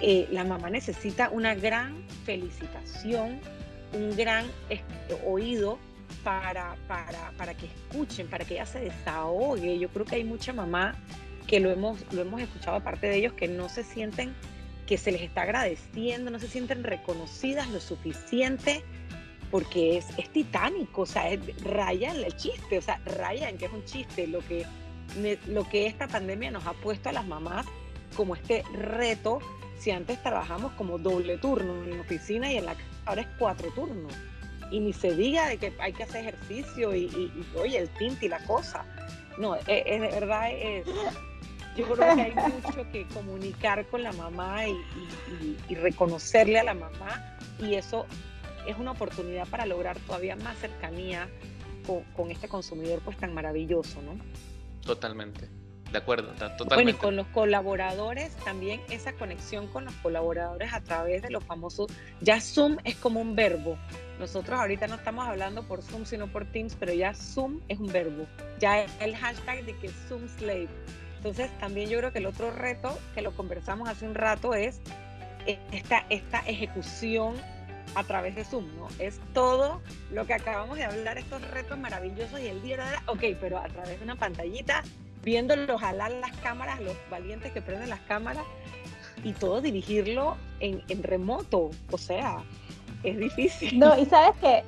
la 0.01 0.43
mamá 0.43 0.71
necesita 0.71 1.29
una 1.29 1.53
gran 1.53 2.03
felicitación, 2.25 3.39
un 3.93 4.15
gran 4.15 4.47
oído 5.27 5.77
para, 6.23 6.75
para, 6.87 7.31
para 7.37 7.53
que 7.53 7.67
escuchen, 7.67 8.27
para 8.27 8.45
que 8.45 8.55
ella 8.55 8.65
se 8.65 8.79
desahogue. 8.79 9.79
Yo 9.79 9.89
creo 9.89 10.05
que 10.05 10.15
hay 10.15 10.23
mucha 10.23 10.53
mamá 10.53 10.95
que 11.47 11.59
lo 11.59 11.71
hemos, 11.71 11.99
lo 12.13 12.21
hemos 12.21 12.41
escuchado 12.41 12.77
aparte 12.77 13.07
de 13.07 13.17
ellos 13.17 13.33
que 13.33 13.47
no 13.47 13.69
se 13.69 13.83
sienten 13.83 14.33
que 14.85 14.97
se 14.97 15.11
les 15.11 15.21
está 15.21 15.43
agradeciendo, 15.43 16.29
no 16.29 16.39
se 16.39 16.47
sienten 16.47 16.83
reconocidas 16.83 17.69
lo 17.69 17.79
suficiente 17.79 18.83
porque 19.49 19.97
es, 19.97 20.07
es 20.17 20.29
titánico, 20.29 21.03
o 21.03 21.05
sea, 21.05 21.25
raya 21.63 22.11
en 22.11 22.23
el 22.23 22.35
chiste, 22.35 22.79
o 22.79 22.81
sea, 22.81 22.99
raya 23.05 23.49
en 23.49 23.57
que 23.57 23.65
es 23.65 23.71
un 23.71 23.85
chiste 23.85 24.27
lo 24.27 24.39
que, 24.39 24.65
lo 25.47 25.69
que 25.69 25.85
esta 25.85 26.07
pandemia 26.07 26.51
nos 26.51 26.65
ha 26.65 26.73
puesto 26.73 27.09
a 27.09 27.11
las 27.11 27.25
mamás 27.25 27.65
como 28.15 28.35
este 28.35 28.63
reto, 28.73 29.39
si 29.77 29.91
antes 29.91 30.21
trabajamos 30.23 30.71
como 30.73 30.97
doble 30.97 31.37
turno 31.37 31.83
en 31.83 31.91
la 31.91 32.01
oficina 32.01 32.51
y 32.51 32.57
en 32.57 32.65
la 32.65 32.75
ahora 33.05 33.21
es 33.21 33.27
cuatro 33.37 33.69
turnos. 33.73 34.13
Y 34.73 34.79
ni 34.79 34.91
se 34.91 35.15
diga 35.15 35.47
de 35.47 35.57
que 35.57 35.71
hay 35.79 35.93
que 35.93 36.01
hacer 36.01 36.21
ejercicio 36.21 36.95
y, 36.95 37.31
oye, 37.55 37.77
el 37.77 37.89
tinte 37.89 38.25
y 38.25 38.29
la 38.29 38.43
cosa. 38.45 38.83
No, 39.37 39.55
es, 39.55 39.63
es 39.67 40.01
de 40.01 40.07
verdad 40.09 40.51
es, 40.51 40.85
yo 41.75 41.85
creo 41.89 42.15
que 42.15 42.21
hay 42.21 42.35
mucho 42.35 42.91
que 42.91 43.07
comunicar 43.07 43.85
con 43.87 44.03
la 44.03 44.11
mamá 44.13 44.67
y, 44.67 45.75
reconocerle 45.75 46.59
a 46.59 46.63
la 46.63 46.73
mamá 46.73 47.37
y 47.59 47.75
eso 47.75 48.05
es 48.67 48.77
una 48.77 48.91
oportunidad 48.91 49.47
para 49.47 49.65
lograr 49.65 49.97
todavía 49.99 50.35
más 50.35 50.57
cercanía 50.59 51.27
con, 52.15 52.31
este 52.31 52.47
consumidor 52.47 53.01
pues 53.03 53.17
tan 53.17 53.33
maravilloso, 53.33 54.01
¿no? 54.01 54.17
Totalmente. 54.81 55.49
De 55.93 55.99
acuerdo, 55.99 56.29
totalmente. 56.31 56.73
Bueno, 56.73 56.89
y 56.89 56.93
con 56.93 57.15
los 57.15 57.27
colaboradores, 57.27 58.35
también 58.37 58.81
esa 58.89 59.13
conexión 59.13 59.67
con 59.67 59.85
los 59.85 59.93
colaboradores 59.97 60.73
a 60.73 60.81
través 60.81 61.21
de 61.21 61.29
los 61.29 61.43
famosos, 61.43 61.91
ya 62.19 62.41
Zoom 62.41 62.77
es 62.83 62.95
como 62.95 63.21
un 63.21 63.35
verbo. 63.35 63.77
Nosotros 64.17 64.59
ahorita 64.59 64.87
no 64.87 64.95
estamos 64.95 65.27
hablando 65.27 65.61
por 65.67 65.83
Zoom, 65.83 66.05
sino 66.05 66.25
por 66.25 66.45
Teams, 66.45 66.75
pero 66.79 66.93
ya 66.93 67.13
Zoom 67.13 67.59
es 67.67 67.79
un 67.79 67.93
verbo. 67.93 68.25
Ya 68.59 68.81
es 68.81 68.91
el 69.01 69.15
hashtag 69.15 69.65
de 69.65 69.77
que 69.77 69.89
Zoom 70.07 70.27
Slave. 70.27 70.69
Entonces, 71.17 71.55
también 71.59 71.87
yo 71.91 71.99
creo 71.99 72.11
que 72.11 72.17
el 72.17 72.25
otro 72.25 72.49
reto, 72.49 72.97
que 73.13 73.21
lo 73.21 73.31
conversamos 73.35 73.87
hace 73.87 74.07
un 74.07 74.15
rato, 74.15 74.55
es 74.55 74.81
esta, 75.71 76.07
esta 76.09 76.39
ejecución 76.39 77.35
a 77.93 78.03
través 78.03 78.33
de 78.33 78.45
Zoom, 78.45 78.65
¿no? 78.77 78.87
Es 78.97 79.19
todo 79.35 79.79
lo 80.11 80.25
que 80.25 80.33
acabamos 80.33 80.75
de 80.75 80.85
hablar, 80.85 81.19
estos 81.19 81.47
retos 81.51 81.77
maravillosos 81.77 82.39
y 82.39 82.47
el 82.47 82.63
día 82.63 82.77
de 82.77 82.83
ok, 83.05 83.37
pero 83.39 83.59
a 83.59 83.67
través 83.67 83.99
de 83.99 84.03
una 84.03 84.15
pantallita, 84.15 84.83
viéndolo 85.23 85.77
jalar 85.77 86.11
las 86.11 86.31
cámaras, 86.37 86.79
los 86.81 86.95
valientes 87.09 87.51
que 87.51 87.61
prenden 87.61 87.89
las 87.89 88.01
cámaras 88.01 88.43
y 89.23 89.33
todo 89.33 89.61
dirigirlo 89.61 90.37
en, 90.59 90.81
en 90.89 91.03
remoto, 91.03 91.71
o 91.91 91.97
sea, 91.97 92.43
es 93.03 93.17
difícil. 93.17 93.79
No, 93.79 93.97
y 93.97 94.05
sabes 94.05 94.35
que 94.41 94.63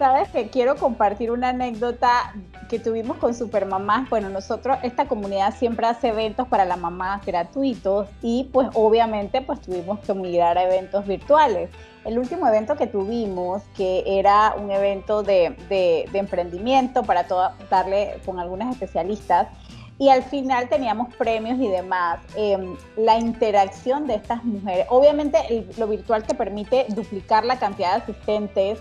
sabes 0.00 0.30
que 0.30 0.48
quiero 0.48 0.76
compartir 0.76 1.30
una 1.30 1.50
anécdota 1.50 2.34
que 2.70 2.78
tuvimos 2.78 3.18
con 3.18 3.34
Supermamás. 3.34 4.08
Bueno, 4.08 4.30
nosotros, 4.30 4.78
esta 4.82 5.06
comunidad 5.06 5.54
siempre 5.54 5.86
hace 5.86 6.08
eventos 6.08 6.48
para 6.48 6.64
las 6.64 6.78
mamás 6.78 7.24
gratuitos 7.26 8.08
y 8.22 8.48
pues 8.50 8.70
obviamente 8.72 9.42
pues 9.42 9.60
tuvimos 9.60 10.00
que 10.00 10.14
migrar 10.14 10.56
a 10.56 10.62
eventos 10.62 11.06
virtuales. 11.06 11.68
El 12.06 12.18
último 12.18 12.48
evento 12.48 12.76
que 12.76 12.86
tuvimos, 12.86 13.62
que 13.76 14.02
era 14.06 14.54
un 14.54 14.70
evento 14.70 15.22
de, 15.22 15.54
de, 15.68 16.08
emprendimiento 16.14 17.02
para 17.02 17.26
darle 17.68 18.18
con 18.24 18.38
algunas 18.40 18.72
especialistas, 18.72 19.48
y 20.00 20.08
al 20.08 20.24
final 20.24 20.68
teníamos 20.68 21.14
premios 21.14 21.60
y 21.60 21.68
demás. 21.68 22.18
Em, 22.34 22.76
la 22.96 23.18
interacción 23.18 24.08
de 24.08 24.14
estas 24.14 24.42
mujeres, 24.42 24.86
obviamente 24.88 25.68
lo 25.78 25.86
virtual 25.86 26.24
te 26.24 26.34
permite 26.34 26.86
duplicar 26.88 27.44
la 27.44 27.60
cantidad 27.60 27.96
de 27.96 28.02
asistentes, 28.02 28.78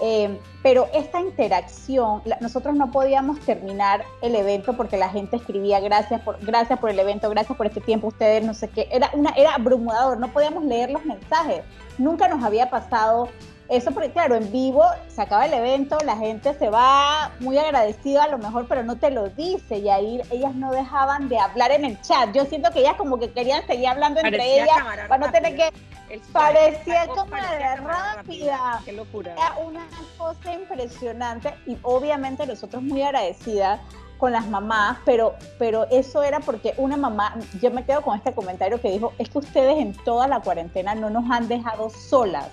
Em, 0.00 0.38
pero 0.62 0.88
esta 0.94 1.20
interacción, 1.20 2.22
nosotros 2.40 2.76
no 2.76 2.92
podíamos 2.92 3.40
terminar 3.40 4.04
el 4.22 4.36
evento 4.36 4.76
porque 4.76 4.96
la 4.96 5.08
gente 5.08 5.36
escribía 5.36 5.80
gracias 5.80 6.20
por, 6.20 6.38
gracias 6.44 6.78
por 6.78 6.90
el 6.90 6.98
evento, 7.00 7.28
gracias 7.30 7.56
por 7.56 7.66
este 7.66 7.80
tiempo, 7.80 8.08
ustedes 8.08 8.44
no 8.44 8.54
sé 8.54 8.68
qué, 8.68 8.88
era, 8.92 9.10
una, 9.12 9.30
era 9.30 9.54
abrumador, 9.54 10.18
no 10.18 10.28
podíamos 10.28 10.64
leer 10.64 10.90
los 10.90 11.04
mensajes. 11.04 11.62
Nunca 11.96 12.28
nos 12.28 12.44
había 12.44 12.70
pasado 12.70 13.28
eso 13.68 13.90
porque 13.92 14.10
claro, 14.10 14.34
en 14.34 14.50
vivo 14.50 14.82
se 15.08 15.20
acaba 15.20 15.46
el 15.46 15.52
evento, 15.52 15.98
la 16.04 16.16
gente 16.16 16.54
se 16.54 16.70
va 16.70 17.32
muy 17.40 17.58
agradecida 17.58 18.24
a 18.24 18.28
lo 18.28 18.38
mejor, 18.38 18.66
pero 18.66 18.82
no 18.82 18.96
te 18.96 19.10
lo 19.10 19.28
dice 19.28 19.78
y 19.78 19.90
ahí 19.90 20.22
ellas 20.30 20.54
no 20.54 20.72
dejaban 20.72 21.28
de 21.28 21.38
hablar 21.38 21.70
en 21.72 21.84
el 21.84 22.00
chat. 22.00 22.32
Yo 22.32 22.46
siento 22.46 22.70
que 22.70 22.80
ellas 22.80 22.94
como 22.96 23.18
que 23.18 23.30
querían 23.30 23.66
seguir 23.66 23.88
hablando 23.88 24.20
entre 24.20 24.62
ellas 24.62 24.78
para 25.08 25.26
no 25.26 25.30
tener 25.30 25.54
que 25.54 25.72
parecía 26.32 27.06
como 27.08 27.36
de 27.36 27.76
rápida. 27.76 28.80
Qué 28.84 28.92
locura. 28.92 29.32
Era 29.32 29.56
una 29.58 29.86
cosa 30.16 30.54
impresionante 30.54 31.54
y 31.66 31.76
obviamente 31.82 32.46
nosotros 32.46 32.82
muy 32.82 33.02
agradecidas 33.02 33.80
con 34.16 34.32
las 34.32 34.48
mamás, 34.48 34.98
pero, 35.04 35.34
pero 35.58 35.86
eso 35.90 36.22
era 36.22 36.40
porque 36.40 36.74
una 36.76 36.96
mamá, 36.96 37.36
yo 37.60 37.70
me 37.70 37.84
quedo 37.84 38.02
con 38.02 38.16
este 38.16 38.32
comentario 38.32 38.80
que 38.80 38.90
dijo, 38.90 39.12
es 39.18 39.28
que 39.28 39.38
ustedes 39.38 39.78
en 39.78 39.92
toda 40.04 40.26
la 40.26 40.40
cuarentena 40.40 40.94
no 40.94 41.08
nos 41.08 41.30
han 41.30 41.48
dejado 41.48 41.88
solas. 41.90 42.48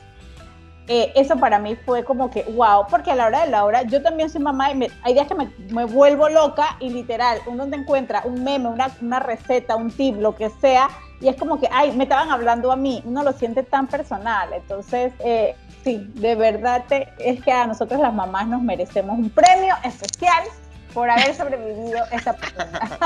Eh, 0.88 1.12
eso 1.16 1.36
para 1.38 1.58
mí 1.58 1.76
fue 1.76 2.04
como 2.04 2.30
que, 2.30 2.44
wow, 2.44 2.86
porque 2.90 3.10
a 3.10 3.16
la 3.16 3.26
hora 3.26 3.46
de 3.46 3.50
la 3.50 3.66
hora, 3.66 3.82
yo 3.84 4.04
también 4.04 4.30
soy 4.30 4.42
mamá 4.42 4.72
y 4.72 4.88
hay 5.02 5.14
días 5.14 5.28
que 5.28 5.34
me, 5.34 5.50
me, 5.72 5.86
vuelvo 5.86 6.30
loca 6.30 6.78
y 6.80 6.90
literal, 6.90 7.40
uno 7.48 7.68
te 7.68 7.76
encuentra 7.76 8.22
un 8.24 8.44
meme, 8.44 8.70
una, 8.70 8.92
una 9.02 9.20
receta, 9.20 9.76
un 9.76 9.90
tip, 9.90 10.18
lo 10.18 10.36
que 10.36 10.52
sea, 10.62 10.90
y 11.22 11.28
es 11.28 11.36
como 11.38 11.60
que, 11.60 11.68
ay, 11.72 11.92
me 11.94 12.04
estaban 12.04 12.30
hablando 12.30 12.72
a 12.72 12.76
mí, 12.76 13.02
uno 13.06 13.24
lo 13.24 13.32
siente 13.34 13.64
tan 13.64 13.88
personal. 13.88 14.54
Entonces, 14.54 15.12
eh, 15.20 15.56
sí, 15.84 16.08
de 16.16 16.36
verdad 16.36 16.84
es 17.18 17.42
que 17.42 17.52
a 17.52 17.66
nosotros 17.66 18.00
las 18.00 18.14
mamás 18.14 18.48
nos 18.48 18.62
merecemos 18.62 19.18
un 19.18 19.32
premio 19.32 19.74
especial 19.84 20.44
por 20.94 21.10
haber 21.10 21.34
sobrevivido 21.34 22.04
esta 22.12 22.34
pandemia. 22.34 23.00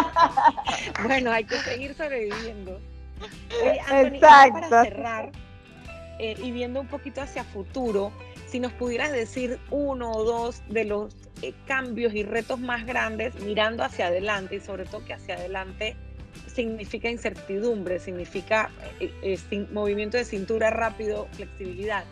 bueno, 1.07 1.31
hay 1.31 1.45
que 1.45 1.57
seguir 1.59 1.95
sobreviviendo. 1.95 2.79
Exacto. 3.63 4.19
Para 4.69 4.83
cerrar 4.83 5.31
eh, 6.19 6.35
y 6.43 6.51
viendo 6.51 6.81
un 6.81 6.87
poquito 6.87 7.21
hacia 7.21 7.45
futuro, 7.45 8.11
si 8.45 8.59
nos 8.59 8.73
pudieras 8.73 9.13
decir 9.13 9.57
uno 9.71 10.11
o 10.11 10.25
dos 10.25 10.61
de 10.67 10.83
los 10.83 11.15
eh, 11.41 11.53
cambios 11.65 12.13
y 12.13 12.23
retos 12.23 12.59
más 12.59 12.85
grandes 12.85 13.33
mirando 13.41 13.85
hacia 13.85 14.07
adelante 14.07 14.57
y 14.57 14.59
sobre 14.59 14.83
todo 14.83 15.05
que 15.05 15.13
hacia 15.13 15.35
adelante 15.35 15.95
significa 16.53 17.09
incertidumbre, 17.09 17.99
significa 17.99 18.69
eh, 18.99 19.39
movimiento 19.71 20.17
de 20.17 20.25
cintura 20.25 20.69
rápido, 20.69 21.27
flexibilidad. 21.31 22.03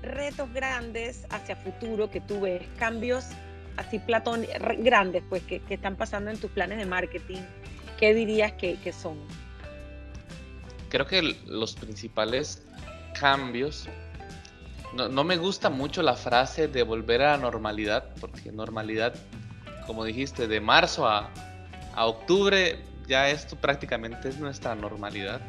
Retos 0.00 0.52
grandes 0.52 1.26
hacia 1.30 1.56
futuro 1.56 2.08
que 2.08 2.20
tú 2.20 2.42
ves, 2.42 2.62
cambios 2.78 3.24
así 3.76 3.98
platón, 3.98 4.46
grandes 4.78 5.22
pues 5.28 5.42
que, 5.42 5.60
están 5.68 5.96
pasando 5.96 6.30
en 6.30 6.38
tus 6.38 6.50
planes 6.50 6.78
de 6.78 6.86
marketing, 6.86 7.40
¿qué 7.98 8.14
dirías 8.14 8.52
que, 8.52 8.76
que 8.76 8.92
son? 8.92 9.18
Creo 10.88 11.06
que 11.06 11.34
los 11.46 11.74
principales 11.74 12.62
cambios, 13.18 13.88
no, 14.96 15.24
me 15.24 15.36
gusta 15.36 15.68
mucho 15.68 16.02
la 16.02 16.14
frase 16.14 16.68
de 16.68 16.82
volver 16.82 17.22
a 17.22 17.32
la 17.32 17.36
normalidad, 17.38 18.04
porque 18.18 18.50
normalidad, 18.50 19.14
como 19.86 20.04
dijiste, 20.04 20.48
de 20.48 20.60
marzo 20.60 21.06
a, 21.06 21.30
octubre 21.98 22.78
ya 23.06 23.30
esto 23.30 23.56
prácticamente 23.56 24.28
es 24.28 24.38
nuestra 24.38 24.74
normalidad. 24.74 25.40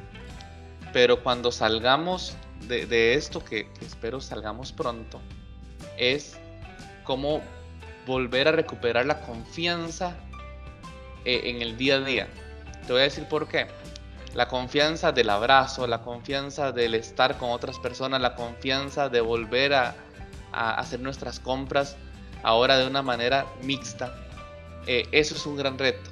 Pero 0.93 1.23
cuando 1.23 1.51
salgamos 1.51 2.35
de, 2.67 3.13
esto, 3.13 3.43
que, 3.43 3.69
espero 3.81 4.19
salgamos 4.21 4.71
pronto, 4.71 5.19
es 5.97 6.37
cómo 7.03 7.41
volver 8.05 8.47
a 8.47 8.51
recuperar 8.51 9.05
la 9.05 9.21
confianza 9.21 10.15
eh, 11.25 11.41
en 11.45 11.61
el 11.61 11.77
día 11.77 11.95
a 11.95 11.99
día. 12.01 12.27
Te 12.85 12.93
voy 12.93 13.01
a 13.01 13.05
decir 13.05 13.25
por 13.25 13.47
qué. 13.47 13.67
La 14.37 14.47
confianza 14.47 15.11
del 15.11 15.29
abrazo, 15.29 15.85
la 15.87 16.03
confianza 16.03 16.71
del 16.71 16.93
estar 16.93 17.37
con 17.37 17.49
otras 17.49 17.77
personas, 17.79 18.21
la 18.21 18.35
confianza 18.35 19.09
de 19.09 19.19
volver 19.19 19.73
a, 19.73 19.95
hacer 20.53 21.01
nuestras 21.01 21.41
compras 21.41 21.97
ahora 22.43 22.77
de 22.77 22.87
una 22.87 23.01
manera 23.01 23.45
mixta. 23.63 24.15
Eh, 24.85 25.09
eso 25.11 25.35
es 25.35 25.45
un 25.45 25.57
gran 25.57 25.77
reto 25.77 26.09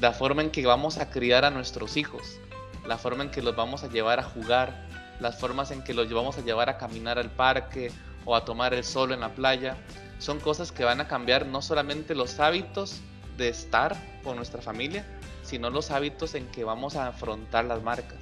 la 0.00 0.12
forma 0.12 0.42
en 0.42 0.50
que 0.50 0.66
vamos 0.66 0.98
a 0.98 1.10
criar 1.10 1.44
a 1.44 1.50
nuestros 1.50 1.96
hijos, 1.96 2.38
la 2.86 2.98
forma 2.98 3.24
en 3.24 3.30
que 3.30 3.42
los 3.42 3.56
vamos 3.56 3.82
a 3.82 3.88
llevar 3.88 4.20
a 4.20 4.22
jugar, 4.22 4.86
las 5.20 5.38
formas 5.38 5.70
en 5.70 5.82
que 5.82 5.94
los 5.94 6.12
vamos 6.12 6.36
a 6.36 6.42
llevar 6.42 6.68
a 6.68 6.76
caminar 6.76 7.18
al 7.18 7.30
parque 7.30 7.90
o 8.24 8.36
a 8.36 8.44
tomar 8.44 8.74
el 8.74 8.84
sol 8.84 9.12
en 9.12 9.20
la 9.20 9.34
playa, 9.34 9.76
son 10.18 10.38
cosas 10.40 10.72
que 10.72 10.84
van 10.84 11.00
a 11.00 11.08
cambiar 11.08 11.46
no 11.46 11.62
solamente 11.62 12.14
los 12.14 12.38
hábitos 12.40 13.00
de 13.36 13.48
estar 13.48 13.96
con 14.22 14.36
nuestra 14.36 14.60
familia, 14.60 15.06
sino 15.46 15.70
los 15.70 15.90
hábitos 15.90 16.34
en 16.34 16.46
que 16.48 16.64
vamos 16.64 16.96
a 16.96 17.08
afrontar 17.08 17.64
las 17.64 17.82
marcas 17.82 18.18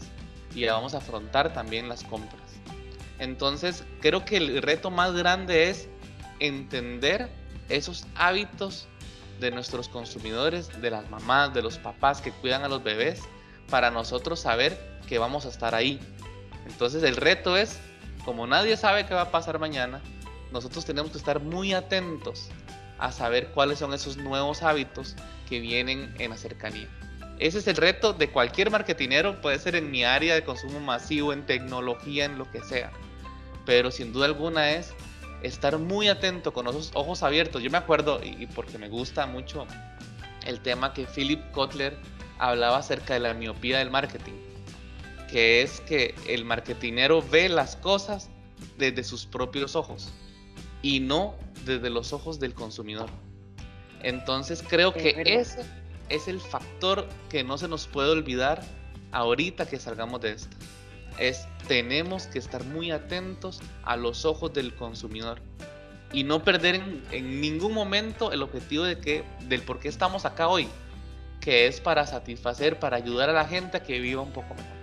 y 0.55 0.65
vamos 0.67 0.95
a 0.95 0.99
afrontar 0.99 1.53
también 1.53 1.89
las 1.89 2.05
compras. 2.05 2.43
Entonces, 3.19 3.85
creo 4.01 4.25
que 4.25 4.37
el 4.37 4.63
reto 4.63 4.91
más 4.91 5.15
grande 5.15 5.71
es 5.71 5.89
entender 6.41 7.29
esos 7.69 8.07
hábitos 8.15 8.87
de 9.41 9.51
nuestros 9.51 9.89
consumidores, 9.89 10.81
de 10.81 10.91
las 10.91 11.09
mamás, 11.11 11.55
de 11.55 11.63
los 11.63 11.79
papás 11.79 12.21
que 12.21 12.31
cuidan 12.31 12.63
a 12.63 12.69
los 12.69 12.83
bebés, 12.83 13.21
para 13.71 13.91
nosotros 13.91 14.41
saber 14.41 14.79
que 15.09 15.19
vamos 15.19 15.47
a 15.47 15.49
estar 15.49 15.75
ahí. 15.75 15.99
Entonces 16.67 17.03
el 17.03 17.17
reto 17.17 17.57
es, 17.57 17.79
como 18.25 18.47
nadie 18.47 18.77
sabe 18.77 19.07
qué 19.07 19.15
va 19.15 19.23
a 19.23 19.31
pasar 19.31 19.59
mañana, 19.59 20.01
nosotros 20.53 20.85
tenemos 20.85 21.11
que 21.11 21.19
estar 21.19 21.41
muy 21.41 21.73
atentos 21.73 22.49
a 22.99 23.11
saber 23.11 23.49
cuáles 23.49 23.79
son 23.79 23.93
esos 23.93 24.17
nuevos 24.17 24.63
hábitos 24.63 25.17
que 25.49 25.61
vienen 25.61 26.15
en 26.19 26.31
la 26.31 26.37
cercanía. 26.37 26.89
Ese 27.39 27.59
es 27.59 27.67
el 27.67 27.77
reto 27.77 28.13
de 28.13 28.31
cualquier 28.31 28.71
marketinero, 28.71 29.41
puede 29.41 29.59
ser 29.59 29.75
en 29.75 29.91
mi 29.91 30.05
área 30.05 30.35
de 30.35 30.45
consumo 30.45 30.81
masivo, 30.81 31.33
en 31.33 31.45
tecnología, 31.47 32.25
en 32.25 32.39
lo 32.39 32.51
que 32.51 32.61
sea. 32.63 32.93
Pero 33.67 33.91
sin 33.91 34.13
duda 34.13 34.27
alguna 34.27 34.73
es 34.73 34.93
estar 35.43 35.79
muy 35.79 36.09
atento 36.09 36.53
con 36.53 36.69
esos 36.69 36.91
ojos 36.95 37.23
abiertos. 37.23 37.63
Yo 37.63 37.71
me 37.71 37.79
acuerdo, 37.79 38.21
y 38.23 38.47
porque 38.47 38.79
me 38.79 38.89
gusta 38.89 39.27
mucho 39.27 39.67
el 40.47 40.61
tema 40.61 40.93
que 40.93 41.07
Philip 41.07 41.51
Kotler 41.51 41.97
hablaba 42.39 42.79
acerca 42.79 43.15
de 43.15 43.21
la 43.21 43.35
miopía 43.35 43.79
del 43.79 43.91
marketing, 43.91 44.35
que 45.31 45.63
es 45.63 45.81
que 45.81 46.15
el 46.29 46.45
marketinero 46.45 47.23
ve 47.23 47.49
las 47.49 47.77
cosas 47.77 48.31
desde 48.79 49.05
sus 49.05 49.27
propios 49.27 49.77
ojos 49.77 50.13
y 50.83 51.01
no 51.01 51.35
desde 51.65 51.91
los 51.91 52.13
ojos 52.13 52.39
del 52.39 52.55
consumidor. 52.55 53.09
Entonces 54.03 54.63
creo 54.67 54.93
que 54.93 55.23
ese 55.25 55.65
es 56.09 56.29
el 56.29 56.41
factor 56.41 57.07
que 57.29 57.45
no 57.45 57.59
se 57.59 57.69
nos 57.69 57.87
puede 57.87 58.11
olvidar 58.11 58.63
ahorita 59.13 59.67
que 59.67 59.79
salgamos 59.79 60.21
de 60.21 60.33
esto. 60.33 60.57
Es 61.19 61.47
tenemos 61.69 62.27
que 62.27 62.39
estar 62.39 62.65
muy 62.65 62.91
atentos 62.91 63.61
a 63.85 63.97
los 63.97 64.25
ojos 64.25 64.53
del 64.53 64.75
consumidor 64.75 65.41
y 66.13 66.25
no 66.25 66.43
perder 66.43 66.81
en, 67.11 67.41
ningún 67.41 67.73
momento 67.73 68.33
el 68.33 68.43
objetivo 68.43 68.85
de 68.85 68.99
que 68.99 69.25
del 69.49 69.63
por 69.63 69.81
qué 69.81 69.89
estamos 69.89 70.25
acá 70.25 70.49
hoy, 70.49 70.69
que 71.41 71.67
es 71.67 71.81
para 71.81 72.07
satisfacer, 72.07 72.79
para 72.79 72.97
ayudar 72.97 73.31
a 73.31 73.33
la 73.33 73.45
gente 73.45 73.79
a 73.79 73.83
que 73.83 73.99
viva 74.01 74.23
un 74.23 74.31
poco 74.31 74.55
mejor. 74.55 74.75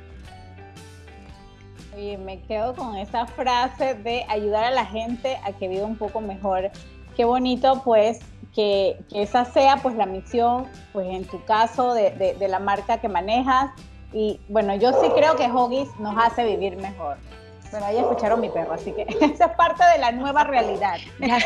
Oye, 1.96 2.18
me 2.18 2.42
quedo 2.42 2.74
con 2.76 2.96
esa 2.96 3.26
frase 3.28 3.96
de 3.96 4.26
ayudar 4.30 4.66
a 4.66 4.72
la 4.72 4.86
gente 4.86 5.38
a 5.44 5.54
que 5.54 5.68
viva 5.68 5.86
un 5.86 5.98
poco 5.98 6.22
mejor. 6.22 6.72
Qué 7.16 7.26
bonito, 7.26 7.82
pues, 7.84 8.20
que, 8.54 9.00
esa 9.14 9.46
sea, 9.46 9.78
pues, 9.78 9.96
la 9.96 10.06
misión, 10.06 10.68
pues, 10.94 11.08
en 11.08 11.26
tu 11.26 11.44
caso, 11.46 11.94
de, 11.94 12.36
de 12.38 12.48
la 12.48 12.60
marca 12.60 13.00
que 13.00 13.10
manejas. 13.10 13.72
Y 14.14 14.40
bueno, 14.50 14.76
yo 14.76 14.92
sí 15.02 15.10
creo 15.16 15.36
que 15.36 15.46
Hoggies 15.46 15.90
nos 16.00 16.16
hace 16.18 16.46
vivir 16.46 16.76
mejor. 16.78 17.18
Bueno, 17.72 17.86
ahí 17.86 17.98
escucharon 17.98 18.42
mi 18.42 18.50
perro, 18.50 18.74
así 18.74 18.92
que 18.92 19.04
esa 19.22 19.46
es 19.46 19.52
parte 19.56 19.84
de 19.94 19.98
la 20.00 20.12
nueva 20.12 20.44
realidad. 20.44 21.00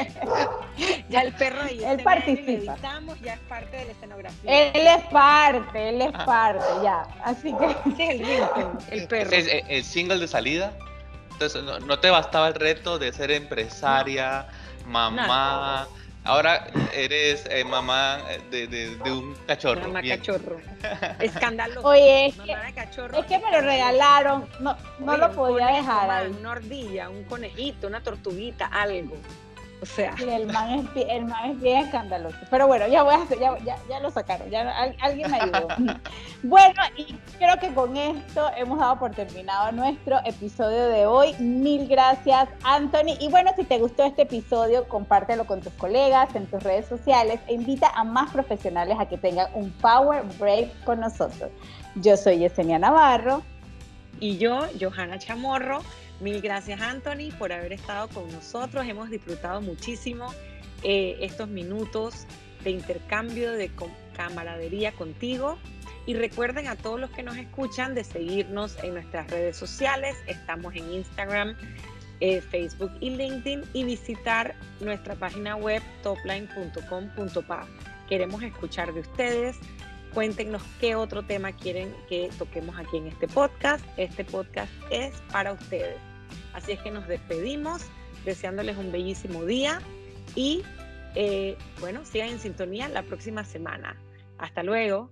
Ya, 1.08 1.22
el 1.22 1.34
perro 1.34 1.62
ahí. 1.62 1.82
Él 1.84 2.02
participa. 2.04 2.76
ya 3.22 3.36
es 3.36 3.40
parte 3.42 3.78
de 3.78 3.86
la 3.86 3.92
escenografía. 3.92 4.72
Él 4.74 4.88
es 4.88 5.04
parte, 5.06 5.90
él 5.90 6.02
es 6.02 6.12
parte, 6.12 6.66
ya. 6.84 7.04
Así 7.24 7.54
que. 7.54 7.66
Ese 7.92 8.04
es 8.04 8.90
el 8.90 9.00
el 9.00 9.08
perro. 9.08 9.32
Es 9.32 9.48
el, 9.70 9.84
single 9.84 10.18
de 10.18 10.28
salida. 10.28 10.74
Entonces, 11.32 11.64
no, 11.64 12.00
te 12.00 12.10
bastaba 12.10 12.48
el 12.48 12.56
reto 12.56 12.98
de 12.98 13.14
ser 13.14 13.32
empresaria, 13.32 14.48
mamá. 14.86 15.88
Ahora 16.24 16.66
eres 16.92 17.46
eh, 17.52 17.64
mamá 17.64 18.18
de, 18.50 18.66
de, 18.68 19.12
un 19.12 19.36
cachorro. 19.46 19.82
Mamá 19.82 20.02
cachorro. 20.02 20.60
Escandaloso. 21.20 21.88
Oye, 21.88 22.28
es 22.28 22.36
que, 22.36 22.52
es 22.52 23.26
que 23.26 23.38
me 23.38 23.52
lo 23.52 23.62
regalaron. 23.62 24.50
No, 24.60 24.76
no 25.00 25.18
lo 25.18 25.32
podía 25.34 25.68
dejar 25.68 26.10
ahí. 26.10 26.36
Una 26.40 26.52
ordilla, 26.52 27.10
un 27.10 27.26
conejito, 27.26 27.86
una 27.86 28.02
tortuguita, 28.02 28.66
algo. 28.66 29.16
O 29.86 29.96
sea. 29.96 30.16
el, 30.18 30.48
man 30.48 30.72
es, 30.96 31.08
el 31.08 31.26
man 31.26 31.52
es 31.52 31.62
bien 31.62 31.86
escandaloso. 31.86 32.38
Pero 32.50 32.66
bueno, 32.66 32.88
ya 32.88 33.04
voy 33.04 33.14
a 33.14 33.22
hacer, 33.22 33.40
ya, 33.40 33.56
ya, 33.60 33.78
ya 33.88 34.00
lo 34.00 34.10
sacaron, 34.10 34.50
ya 34.50 34.68
alguien 35.00 35.30
me 35.30 35.40
ayudó. 35.40 35.68
bueno, 36.44 36.82
y 36.98 37.14
creo 37.38 37.60
que 37.60 37.72
con 37.72 37.96
esto 37.96 38.50
hemos 38.58 38.80
dado 38.80 38.98
por 38.98 39.12
terminado 39.12 39.72
nuestro 39.74 40.18
episodio 40.26 40.88
de 40.88 41.06
hoy. 41.06 41.36
Mil 41.38 41.88
gracias, 41.88 42.50
Anthony. 42.64 43.16
Y 43.20 43.30
bueno, 43.30 43.52
si 43.56 43.64
te 43.64 43.78
gustó 43.78 44.04
este 44.06 44.24
episodio, 44.24 44.88
compártelo 44.88 45.46
con 45.46 45.62
tus 45.62 45.74
colegas 45.74 46.34
en 46.36 46.48
tus 46.48 46.64
redes 46.64 46.88
sociales 46.88 47.40
e 47.48 47.54
invita 47.54 47.90
a 47.90 48.04
más 48.04 48.32
profesionales 48.32 48.98
a 49.00 49.08
que 49.08 49.20
tengan 49.20 49.48
un 49.54 49.70
Power 49.74 50.24
Break 50.40 50.84
con 50.84 51.00
nosotros. 51.00 51.52
Yo 51.96 52.18
soy 52.18 52.40
Yesenia 52.40 52.80
Navarro. 52.80 53.44
Y 54.20 54.38
yo, 54.38 54.62
Johanna 54.80 55.20
Chamorro. 55.20 55.82
Mil 56.20 56.42
gracias 56.42 56.80
Anthony 56.82 57.32
por 57.38 57.52
haber 57.52 57.74
estado 57.74 58.08
con 58.08 58.32
nosotros. 58.32 58.88
Hemos 58.88 59.10
disfrutado 59.10 59.62
muchísimo 59.62 60.34
eh, 60.84 61.18
estos 61.22 61.50
minutos 61.50 62.26
de 62.64 62.72
intercambio, 62.72 63.52
de 63.52 63.70
camaradería 64.16 64.92
contigo. 64.94 65.58
Y 66.06 66.14
recuerden 66.14 66.68
a 66.68 66.76
todos 66.76 67.00
los 67.00 67.10
que 67.10 67.24
nos 67.24 67.36
escuchan 67.36 67.96
de 67.96 68.04
seguirnos 68.04 68.78
en 68.84 68.94
nuestras 68.94 69.30
redes 69.30 69.58
sociales. 69.58 70.16
Estamos 70.28 70.76
en 70.76 70.92
Instagram, 70.92 71.56
eh, 72.20 72.42
Facebook 72.42 72.92
y 73.02 73.10
LinkedIn 73.10 73.64
y 73.74 73.84
visitar 73.84 74.56
nuestra 74.80 75.16
página 75.16 75.56
web 75.56 75.82
topline.com.pa. 76.04 77.68
Queremos 78.08 78.44
escuchar 78.44 78.94
de 78.94 79.00
ustedes. 79.00 79.58
Cuéntenos 80.16 80.64
qué 80.80 80.96
otro 80.96 81.24
tema 81.24 81.52
quieren 81.52 81.94
que 82.08 82.30
toquemos 82.40 82.80
aquí 82.80 82.96
en 82.96 83.08
este 83.08 83.28
podcast. 83.28 83.86
Este 83.98 84.24
podcast 84.24 84.72
es 84.90 85.14
para 85.30 85.52
ustedes. 85.52 85.98
Así 86.54 86.72
es 86.72 86.80
que 86.80 86.90
nos 86.90 87.06
despedimos 87.06 87.82
deseándoles 88.24 88.78
un 88.78 88.94
bellísimo 88.94 89.44
día 89.44 89.82
y 90.34 90.64
eh, 91.16 91.58
bueno, 91.82 92.06
sigan 92.06 92.30
en 92.30 92.40
sintonía 92.40 92.88
la 92.88 93.04
próxima 93.04 93.44
semana. 93.44 93.98
Hasta 94.38 94.64
luego. 94.64 95.10